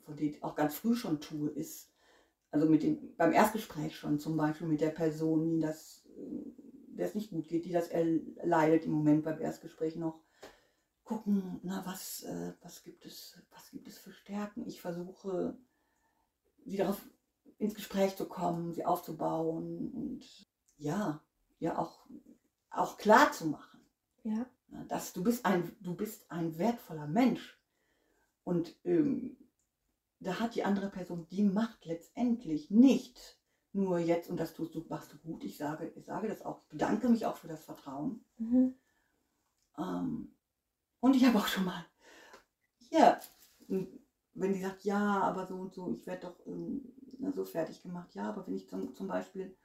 von 0.01 0.17
denen 0.17 0.43
auch 0.43 0.55
ganz 0.55 0.75
früh 0.75 0.95
schon 0.95 1.21
tue, 1.21 1.51
ist, 1.51 1.93
also 2.51 2.67
mit 2.67 2.83
dem, 2.83 3.15
beim 3.17 3.35
Erstgespräch 3.35 3.95
schon 3.95 4.19
zum 4.19 4.39
Beispiel 4.39 4.69
mit 4.69 4.81
der 4.81 4.89
Person, 4.89 5.51
die 5.51 5.61
das, 5.61 6.07
äh, 6.17 6.97
der 6.97 7.07
es 7.07 7.15
nicht 7.15 7.31
gut 7.31 7.47
geht, 7.49 7.67
die 7.67 7.73
das 7.73 7.89
erleidet 7.89 8.87
im 8.87 8.93
Moment 8.93 9.25
beim 9.25 9.39
Erstgespräch 9.39 9.97
noch, 9.97 10.23
gucken, 11.05 11.61
na, 11.63 11.85
was, 11.85 12.23
äh, 12.23 12.55
was, 12.63 12.83
gibt 12.85 13.05
es, 13.05 13.39
was 13.51 13.71
gibt 13.71 13.87
es 13.87 13.99
für 13.99 14.13
Stärken. 14.13 14.67
Ich 14.67 14.81
versuche, 14.81 15.59
sie 16.65 16.79
darauf 16.79 17.03
ins 17.59 17.75
Gespräch 17.75 18.17
zu 18.17 18.27
kommen, 18.27 18.73
sie 18.73 18.87
aufzubauen 18.87 19.91
und 19.93 20.49
ja, 20.79 21.23
ja 21.61 21.79
auch, 21.79 22.05
auch 22.71 22.97
klar 22.97 23.33
zu 23.33 23.47
machen. 23.47 23.81
Ja. 24.25 24.47
Dass 24.89 25.13
du 25.13 25.23
bist 25.23 25.47
ein, 25.47 25.77
du 25.81 25.95
bist 25.95 26.31
ein 26.31 26.59
wertvoller 26.59 27.07
Mensch. 27.07 27.59
Und 28.45 28.75
ähm, 28.85 29.37
da 30.19 30.41
hat 30.41 30.55
die 30.55 30.65
andere 30.65 30.91
Person 30.91 31.27
die 31.31 31.45
Macht 31.45 31.85
letztendlich 31.85 32.71
nicht 32.71 33.39
nur 33.73 33.99
jetzt, 33.99 34.29
und 34.29 34.39
das 34.39 34.55
tust 34.55 34.75
du, 34.75 34.85
machst 34.89 35.13
du 35.13 35.19
gut, 35.19 35.45
ich 35.45 35.57
sage, 35.57 35.93
ich 35.95 36.05
sage 36.05 36.29
das 36.29 36.43
auch, 36.43 36.61
ich 36.63 36.69
bedanke 36.69 37.09
mich 37.09 37.25
auch 37.27 37.37
für 37.37 37.49
das 37.49 37.65
Vertrauen. 37.65 38.25
Mhm. 38.39 38.75
Ähm, 39.79 40.35
und 40.99 41.17
ich 41.17 41.25
habe 41.25 41.39
auch 41.39 41.47
schon 41.47 41.65
mal, 41.65 41.87
hier, 42.79 43.21
wenn 43.69 44.53
die 44.53 44.61
sagt, 44.61 44.85
ja, 44.85 45.21
aber 45.21 45.47
so 45.47 45.55
und 45.57 45.73
so, 45.73 45.93
ich 45.93 46.07
werde 46.07 46.27
doch, 46.27 46.47
ähm, 46.47 46.93
ne, 47.19 47.33
so 47.33 47.45
fertig 47.45 47.83
gemacht. 47.83 48.15
Ja, 48.15 48.29
aber 48.29 48.47
wenn 48.47 48.57
ich 48.57 48.69
zum, 48.69 48.95
zum 48.95 49.07
Beispiel 49.07 49.57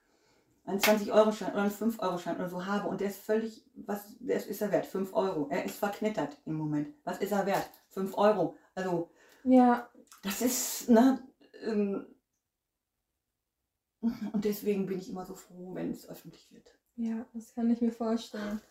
einen 0.66 0.80
20-Euro-Schein 0.80 1.54
oder 1.54 1.64
einen 1.64 1.72
5-Euro-Schein 1.72 2.38
oder 2.38 2.50
so 2.50 2.66
habe 2.66 2.88
und 2.88 3.02
der 3.02 3.10
ist 3.10 3.20
völlig, 3.20 3.66
was 3.76 4.18
der 4.20 4.38
ist, 4.38 4.48
ist 4.48 4.62
er 4.62 4.72
wert? 4.72 4.86
5 4.86 5.14
Euro. 5.14 5.48
Er 5.50 5.64
ist 5.64 5.78
verknittert 5.78 6.38
im 6.46 6.56
Moment. 6.56 6.90
Was 7.04 7.20
ist 7.20 7.32
er 7.32 7.46
wert? 7.46 7.70
5 7.90 8.18
Euro. 8.18 8.58
Also, 8.74 9.10
ja. 9.44 9.88
das 10.24 10.42
ist, 10.42 10.90
ne, 10.90 11.20
ähm, 11.64 12.08
und 14.34 14.46
deswegen 14.46 14.86
bin 14.86 15.00
ich 15.00 15.10
immer 15.10 15.26
so 15.26 15.36
froh, 15.36 15.74
wenn 15.74 15.92
es 15.92 16.08
öffentlich 16.08 16.52
wird. 16.52 16.76
Ja, 16.96 17.26
das 17.34 17.54
kann 17.54 17.70
ich 17.72 17.82
mir 17.82 17.92
vorstellen. 17.92 18.62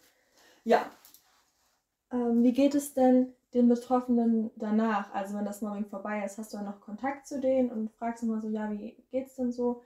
Ja. 0.64 0.90
Ähm, 2.10 2.42
wie 2.42 2.52
geht 2.52 2.74
es 2.74 2.94
denn 2.94 3.34
den 3.52 3.68
Betroffenen 3.68 4.50
danach? 4.56 5.12
Also 5.12 5.36
wenn 5.36 5.44
das 5.44 5.60
Mobbing 5.60 5.86
vorbei 5.86 6.24
ist, 6.24 6.38
hast 6.38 6.52
du 6.52 6.56
dann 6.56 6.66
noch 6.66 6.80
Kontakt 6.80 7.26
zu 7.26 7.40
denen 7.40 7.70
und 7.70 7.92
fragst 7.92 8.22
immer 8.22 8.40
so, 8.40 8.48
ja, 8.48 8.70
wie 8.70 8.96
geht's 9.10 9.36
denn 9.36 9.52
so? 9.52 9.82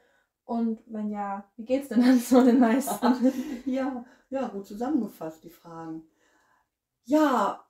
Und 0.48 0.80
wenn 0.86 1.10
ja, 1.10 1.44
wie 1.58 1.66
geht's 1.66 1.88
denn 1.88 2.00
dann 2.00 2.18
so 2.18 2.42
den 2.42 2.58
meisten? 2.58 3.30
ja, 3.66 4.02
ja, 4.30 4.48
gut 4.48 4.66
zusammengefasst, 4.66 5.44
die 5.44 5.50
Fragen. 5.50 6.04
Ja, 7.04 7.68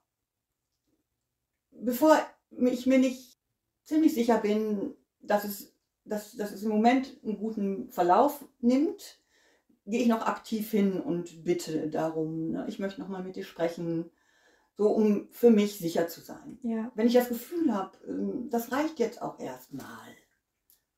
bevor 1.73 2.17
ich 2.53 2.87
mir 2.87 3.01
nicht 3.01 3.37
ziemlich 3.83 4.15
sicher 4.15 4.39
bin, 4.39 4.95
dass 5.21 5.43
es, 5.43 5.75
dass, 6.05 6.37
dass 6.37 6.53
es 6.53 6.63
im 6.63 6.69
Moment 6.69 7.19
einen 7.25 7.39
guten 7.39 7.91
Verlauf 7.91 8.45
nimmt, 8.61 9.19
gehe 9.85 10.03
ich 10.03 10.07
noch 10.07 10.25
aktiv 10.25 10.71
hin 10.71 11.01
und 11.01 11.43
bitte 11.43 11.91
darum. 11.91 12.53
Ne? 12.53 12.65
Ich 12.69 12.79
möchte 12.79 13.01
noch 13.01 13.09
mal 13.09 13.25
mit 13.25 13.35
dir 13.35 13.45
sprechen, 13.45 14.09
so 14.77 14.91
um 14.91 15.27
für 15.33 15.51
mich 15.51 15.79
sicher 15.79 16.07
zu 16.07 16.21
sein. 16.21 16.61
Ja. 16.63 16.93
Wenn 16.95 17.09
ich 17.09 17.15
das 17.15 17.29
Gefühl 17.29 17.75
habe, 17.75 17.99
ähm, 18.07 18.49
das 18.51 18.71
reicht 18.71 19.01
jetzt 19.01 19.21
auch 19.21 19.41
erstmal, 19.41 20.15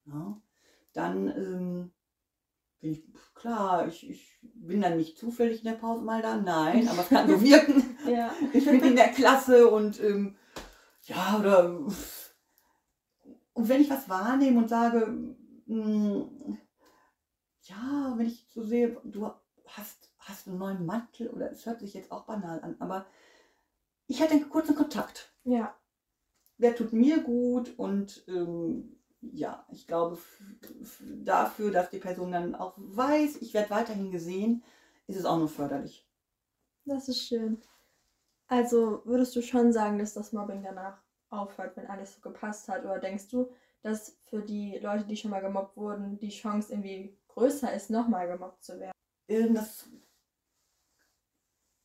ne? 0.05 0.43
Dann 0.93 1.29
ähm, 1.29 1.93
bin 2.81 2.93
ich, 2.93 3.05
klar, 3.35 3.87
ich, 3.89 4.09
ich 4.09 4.39
bin 4.43 4.81
dann 4.81 4.97
nicht 4.97 5.19
zufällig 5.19 5.59
in 5.59 5.71
der 5.71 5.79
Pause 5.79 6.03
mal 6.03 6.23
da, 6.23 6.37
nein, 6.37 6.89
aber 6.89 7.03
es 7.03 7.09
kann 7.09 7.29
so 7.29 7.41
wirken. 7.43 7.97
ja. 8.09 8.33
Ich 8.53 8.65
bin 8.65 8.83
in 8.83 8.97
der 8.97 9.09
Klasse 9.09 9.69
und 9.69 10.01
ähm, 10.01 10.37
ja, 11.03 11.39
oder 11.39 11.69
und 13.53 13.69
wenn 13.69 13.83
ich 13.83 13.91
was 13.91 14.09
wahrnehme 14.09 14.59
und 14.59 14.69
sage, 14.69 15.07
mh, 15.67 15.85
hm, 15.85 16.59
ja, 17.63 18.15
wenn 18.17 18.27
ich 18.27 18.47
so 18.49 18.63
sehe, 18.65 19.01
du 19.05 19.31
hast, 19.67 20.11
hast 20.19 20.49
einen 20.49 20.59
neuen 20.59 20.87
Mantel 20.87 21.29
oder 21.29 21.51
es 21.51 21.67
hört 21.67 21.81
sich 21.81 21.95
jetzt 21.95 22.11
auch 22.11 22.25
banal 22.25 22.61
an, 22.63 22.77
aber 22.79 23.07
ich 24.07 24.21
hatte 24.21 24.33
einen 24.33 24.49
kurzen 24.49 24.75
Kontakt. 24.75 25.33
Ja. 25.45 25.77
Der 26.59 26.75
tut 26.75 26.93
mir 26.93 27.23
gut 27.23 27.79
und 27.79 28.25
ähm, 28.29 29.00
ja, 29.21 29.67
ich 29.71 29.87
glaube 29.87 30.19
dafür, 31.25 31.71
dass 31.71 31.91
die 31.91 31.99
Person 31.99 32.33
dann 32.33 32.55
auch 32.55 32.75
weiß, 32.77 33.37
ich 33.43 33.55
werde 33.55 33.71
weiterhin 33.71 34.11
gesehen, 34.11 34.63
ist 35.07 35.17
es 35.17 35.25
auch 35.25 35.39
nur 35.39 35.49
förderlich. 35.49 36.07
Das 36.85 37.09
ist 37.09 37.27
schön. 37.27 37.61
Also 38.49 39.03
würdest 39.05 39.37
du 39.37 39.43
schon 39.43 39.73
sagen, 39.73 39.99
dass 39.99 40.15
das 40.15 40.33
Mobbing 40.33 40.63
danach 40.63 41.03
aufhört, 41.29 41.77
wenn 41.77 41.87
alles 41.87 42.15
so 42.15 42.21
gepasst 42.21 42.69
hat? 42.69 42.85
Oder 42.85 42.99
denkst 42.99 43.29
du, 43.29 43.51
dass 43.83 44.19
für 44.25 44.43
die 44.43 44.79
Leute, 44.79 45.05
die 45.05 45.17
schon 45.17 45.31
mal 45.31 45.41
gemobbt 45.41 45.77
wurden, 45.77 46.19
die 46.19 46.31
Chance 46.31 46.73
irgendwie 46.73 47.17
größer 47.29 47.73
ist, 47.73 47.91
nochmal 47.91 48.27
gemobbt 48.27 48.65
zu 48.65 48.79
werden. 48.81 48.93
Irgendwas 49.27 49.89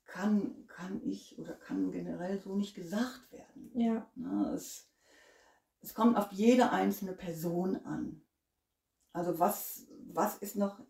kann, 0.05 0.65
kann 0.67 1.01
ich 1.03 1.37
oder 1.37 1.53
kann 1.53 1.91
generell 1.91 2.39
so 2.39 2.55
nicht 2.55 2.75
gesagt 2.75 3.31
werden. 3.31 3.71
Ja. 3.75 4.09
Na, 4.15 4.53
es, 4.53 4.89
es 5.85 5.93
kommt 5.93 6.17
auf 6.17 6.31
jede 6.31 6.71
einzelne 6.71 7.13
Person 7.13 7.75
an. 7.85 8.21
Also 9.13 9.37
was, 9.37 9.87
was 10.07 10.35
ist 10.39 10.55
noch, 10.55 10.83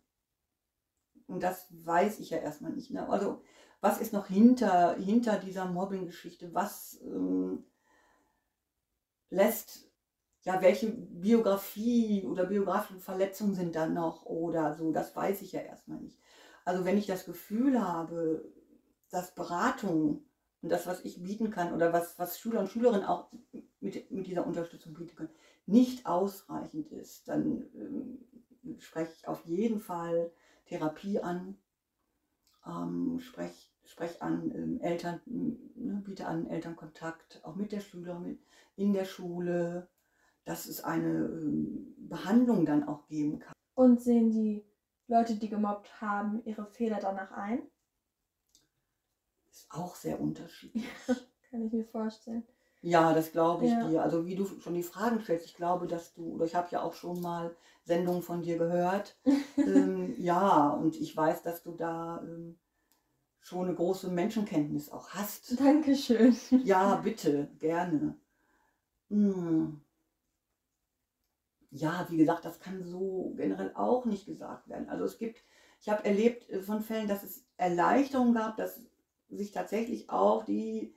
und 1.26 1.42
das 1.42 1.66
weiß 1.70 2.18
ich 2.18 2.30
ja 2.30 2.38
erstmal 2.38 2.72
nicht, 2.72 2.90
ne? 2.90 3.06
also 3.08 3.42
was 3.82 4.00
ist 4.00 4.14
noch 4.14 4.26
hinter, 4.26 4.96
hinter 4.96 5.38
dieser 5.38 5.66
Mobbing-Geschichte? 5.66 6.54
Was 6.54 6.98
ähm, 7.02 7.66
lässt 9.28 9.86
ja, 10.44 10.62
welche 10.62 10.90
Biografie 10.90 12.24
oder 12.24 12.46
biografischen 12.46 13.00
Verletzungen 13.00 13.54
sind 13.54 13.76
da 13.76 13.86
noch 13.86 14.24
oder 14.24 14.74
so, 14.74 14.92
das 14.92 15.14
weiß 15.14 15.42
ich 15.42 15.52
ja 15.52 15.60
erstmal 15.60 15.98
nicht. 15.98 16.18
Also 16.64 16.84
wenn 16.84 16.96
ich 16.96 17.06
das 17.06 17.26
Gefühl 17.26 17.82
habe, 17.82 18.50
dass 19.10 19.34
Beratung 19.34 20.24
und 20.62 20.70
das, 20.70 20.86
was 20.86 21.04
ich 21.04 21.22
bieten 21.22 21.50
kann 21.50 21.74
oder 21.74 21.92
was, 21.92 22.18
was 22.18 22.38
Schüler 22.38 22.60
und 22.60 22.68
Schülerinnen 22.68 23.04
auch 23.04 23.30
mit, 23.86 24.10
mit 24.10 24.26
dieser 24.26 24.46
Unterstützung 24.46 24.94
bieten 24.94 25.16
können, 25.16 25.30
nicht 25.66 26.06
ausreichend 26.06 26.90
ist, 26.90 27.28
dann 27.28 27.64
ähm, 27.74 28.78
spreche 28.78 29.12
ich 29.16 29.28
auf 29.28 29.44
jeden 29.46 29.78
Fall 29.78 30.32
Therapie 30.66 31.20
an, 31.20 31.56
ähm, 32.66 33.20
spreche 33.20 33.54
sprech 33.84 34.20
an 34.20 34.50
ähm, 34.52 34.80
Eltern, 34.80 35.20
ne, 35.26 36.02
biete 36.04 36.26
an 36.26 36.48
Elternkontakt, 36.48 37.40
auch 37.44 37.54
mit 37.54 37.70
der 37.70 37.80
Schülerin 37.80 38.40
in 38.74 38.92
der 38.92 39.04
Schule, 39.04 39.88
dass 40.44 40.66
es 40.66 40.82
eine 40.82 41.26
ähm, 41.26 41.94
Behandlung 41.96 42.66
dann 42.66 42.82
auch 42.82 43.06
geben 43.06 43.38
kann. 43.38 43.54
Und 43.74 44.02
sehen 44.02 44.30
die 44.32 44.64
Leute, 45.06 45.36
die 45.36 45.48
gemobbt 45.48 46.00
haben, 46.00 46.44
ihre 46.44 46.66
Fehler 46.66 46.98
danach 47.00 47.30
ein? 47.30 47.62
Ist 49.48 49.70
auch 49.70 49.94
sehr 49.94 50.20
unterschiedlich. 50.20 50.84
kann 51.50 51.62
ich 51.62 51.72
mir 51.72 51.84
vorstellen. 51.84 52.44
Ja, 52.82 53.12
das 53.12 53.32
glaube 53.32 53.64
ich 53.64 53.72
ja. 53.72 53.88
dir. 53.88 54.02
Also 54.02 54.26
wie 54.26 54.36
du 54.36 54.46
schon 54.60 54.74
die 54.74 54.82
Fragen 54.82 55.20
stellst, 55.20 55.46
ich 55.46 55.54
glaube, 55.54 55.86
dass 55.86 56.14
du, 56.14 56.34
oder 56.34 56.44
ich 56.44 56.54
habe 56.54 56.68
ja 56.70 56.82
auch 56.82 56.94
schon 56.94 57.20
mal 57.20 57.56
Sendungen 57.84 58.22
von 58.22 58.42
dir 58.42 58.58
gehört. 58.58 59.18
ähm, 59.56 60.14
ja, 60.18 60.68
und 60.70 60.96
ich 60.96 61.16
weiß, 61.16 61.42
dass 61.42 61.62
du 61.62 61.72
da 61.72 62.20
ähm, 62.22 62.58
schon 63.40 63.66
eine 63.66 63.74
große 63.74 64.08
Menschenkenntnis 64.10 64.90
auch 64.90 65.10
hast. 65.10 65.58
Dankeschön. 65.60 66.36
Ja, 66.64 66.96
bitte, 66.96 67.48
gerne. 67.58 68.16
Hm 69.08 69.80
ja, 71.76 72.06
wie 72.10 72.16
gesagt, 72.16 72.44
das 72.44 72.60
kann 72.60 72.82
so 72.84 73.34
generell 73.36 73.72
auch 73.74 74.04
nicht 74.04 74.26
gesagt 74.26 74.68
werden. 74.68 74.88
Also 74.88 75.04
es 75.04 75.18
gibt, 75.18 75.42
ich 75.80 75.88
habe 75.88 76.04
erlebt 76.04 76.48
äh, 76.50 76.62
von 76.62 76.80
Fällen, 76.80 77.08
dass 77.08 77.22
es 77.22 77.44
Erleichterungen 77.56 78.34
gab, 78.34 78.56
dass 78.56 78.80
sich 79.28 79.52
tatsächlich 79.52 80.10
auch 80.10 80.44
die, 80.44 80.94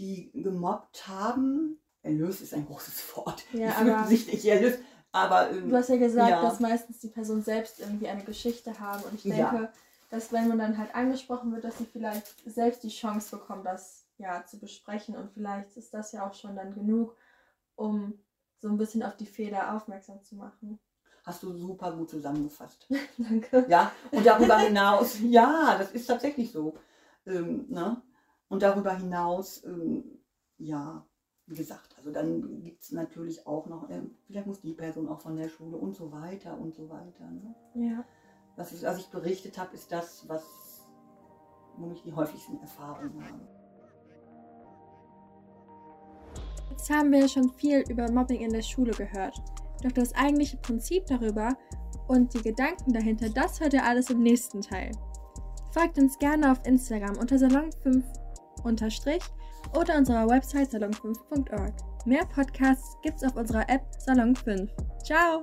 die 0.00 0.30
gemobbt 0.32 1.06
haben, 1.06 1.78
erlöst 2.02 2.40
ist 2.40 2.54
ein 2.54 2.66
großes 2.66 3.16
Wort, 3.16 3.44
ja, 3.52 3.68
die 3.82 3.90
aber, 3.90 4.06
sich 4.06 4.26
nicht 4.26 4.44
erlöst, 4.46 4.78
aber... 5.12 5.50
Ähm, 5.50 5.68
du 5.68 5.76
hast 5.76 5.90
ja 5.90 5.96
gesagt, 5.96 6.30
ja. 6.30 6.42
dass 6.42 6.58
meistens 6.58 6.98
die 7.00 7.08
Person 7.08 7.42
selbst 7.42 7.80
irgendwie 7.80 8.08
eine 8.08 8.24
Geschichte 8.24 8.80
haben 8.80 9.02
und 9.04 9.14
ich 9.14 9.22
denke, 9.22 9.36
ja. 9.38 9.72
dass 10.10 10.32
wenn 10.32 10.48
man 10.48 10.58
dann 10.58 10.78
halt 10.78 10.94
angesprochen 10.94 11.52
wird, 11.52 11.64
dass 11.64 11.78
sie 11.78 11.86
vielleicht 11.86 12.26
selbst 12.46 12.82
die 12.82 12.88
Chance 12.88 13.36
bekommen, 13.36 13.62
das 13.62 14.06
ja 14.16 14.44
zu 14.46 14.58
besprechen 14.58 15.16
und 15.16 15.30
vielleicht 15.32 15.76
ist 15.76 15.92
das 15.92 16.12
ja 16.12 16.26
auch 16.26 16.34
schon 16.34 16.56
dann 16.56 16.74
genug, 16.74 17.14
um 17.76 18.18
so 18.58 18.68
ein 18.68 18.78
bisschen 18.78 19.02
auf 19.02 19.16
die 19.16 19.26
Fehler 19.26 19.74
aufmerksam 19.74 20.22
zu 20.22 20.36
machen. 20.36 20.78
Hast 21.24 21.42
du 21.42 21.52
super 21.52 21.92
gut 21.92 22.10
zusammengefasst. 22.10 22.86
Danke. 23.18 23.66
Ja, 23.68 23.92
und 24.10 24.24
darüber 24.24 24.58
hinaus, 24.58 25.18
ja, 25.20 25.76
das 25.78 25.92
ist 25.92 26.06
tatsächlich 26.06 26.50
so. 26.50 26.74
Ähm, 27.26 27.66
ne? 27.68 28.02
Und 28.50 28.62
darüber 28.62 28.92
hinaus, 28.92 29.64
ähm, 29.64 30.04
ja, 30.58 31.06
wie 31.46 31.54
gesagt, 31.54 31.94
also 31.96 32.10
dann 32.10 32.62
gibt 32.64 32.82
es 32.82 32.92
natürlich 32.92 33.46
auch 33.46 33.66
noch, 33.66 33.88
äh, 33.88 34.02
vielleicht 34.26 34.46
muss 34.46 34.60
die 34.60 34.74
Person 34.74 35.08
auch 35.08 35.20
von 35.20 35.36
der 35.36 35.48
Schule 35.48 35.76
und 35.76 35.94
so 35.96 36.12
weiter 36.12 36.58
und 36.58 36.74
so 36.74 36.90
weiter. 36.90 37.30
Ne? 37.30 37.54
Ja. 37.74 38.04
Was 38.56 38.72
ich, 38.72 38.82
was 38.82 38.98
ich 38.98 39.08
berichtet 39.08 39.56
habe, 39.56 39.72
ist 39.74 39.90
das, 39.90 40.28
was 40.28 40.80
womit 41.76 41.98
ich 41.98 42.02
die 42.02 42.12
häufigsten 42.12 42.60
Erfahrungen 42.60 43.24
habe. 43.24 43.40
Jetzt 46.70 46.90
haben 46.90 47.12
wir 47.12 47.28
schon 47.28 47.50
viel 47.50 47.84
über 47.88 48.10
Mobbing 48.10 48.40
in 48.40 48.52
der 48.52 48.62
Schule 48.62 48.92
gehört. 48.92 49.40
Doch 49.82 49.92
das 49.92 50.14
eigentliche 50.14 50.56
Prinzip 50.56 51.06
darüber 51.06 51.56
und 52.08 52.34
die 52.34 52.42
Gedanken 52.42 52.92
dahinter, 52.92 53.28
das 53.28 53.60
hört 53.60 53.74
ihr 53.74 53.84
alles 53.84 54.10
im 54.10 54.22
nächsten 54.22 54.60
Teil. 54.60 54.90
Folgt 55.72 55.98
uns 55.98 56.18
gerne 56.18 56.50
auf 56.50 56.60
Instagram 56.66 57.16
unter 57.16 57.38
salon5 58.64 59.22
oder 59.74 59.96
unserer 59.96 60.28
Website 60.28 60.70
salon5.org. 60.70 61.74
Mehr 62.06 62.24
Podcasts 62.26 62.96
gibt's 63.02 63.24
auf 63.24 63.36
unserer 63.36 63.68
App 63.68 63.82
Salon 63.98 64.34
5. 64.34 64.70
Ciao! 65.04 65.40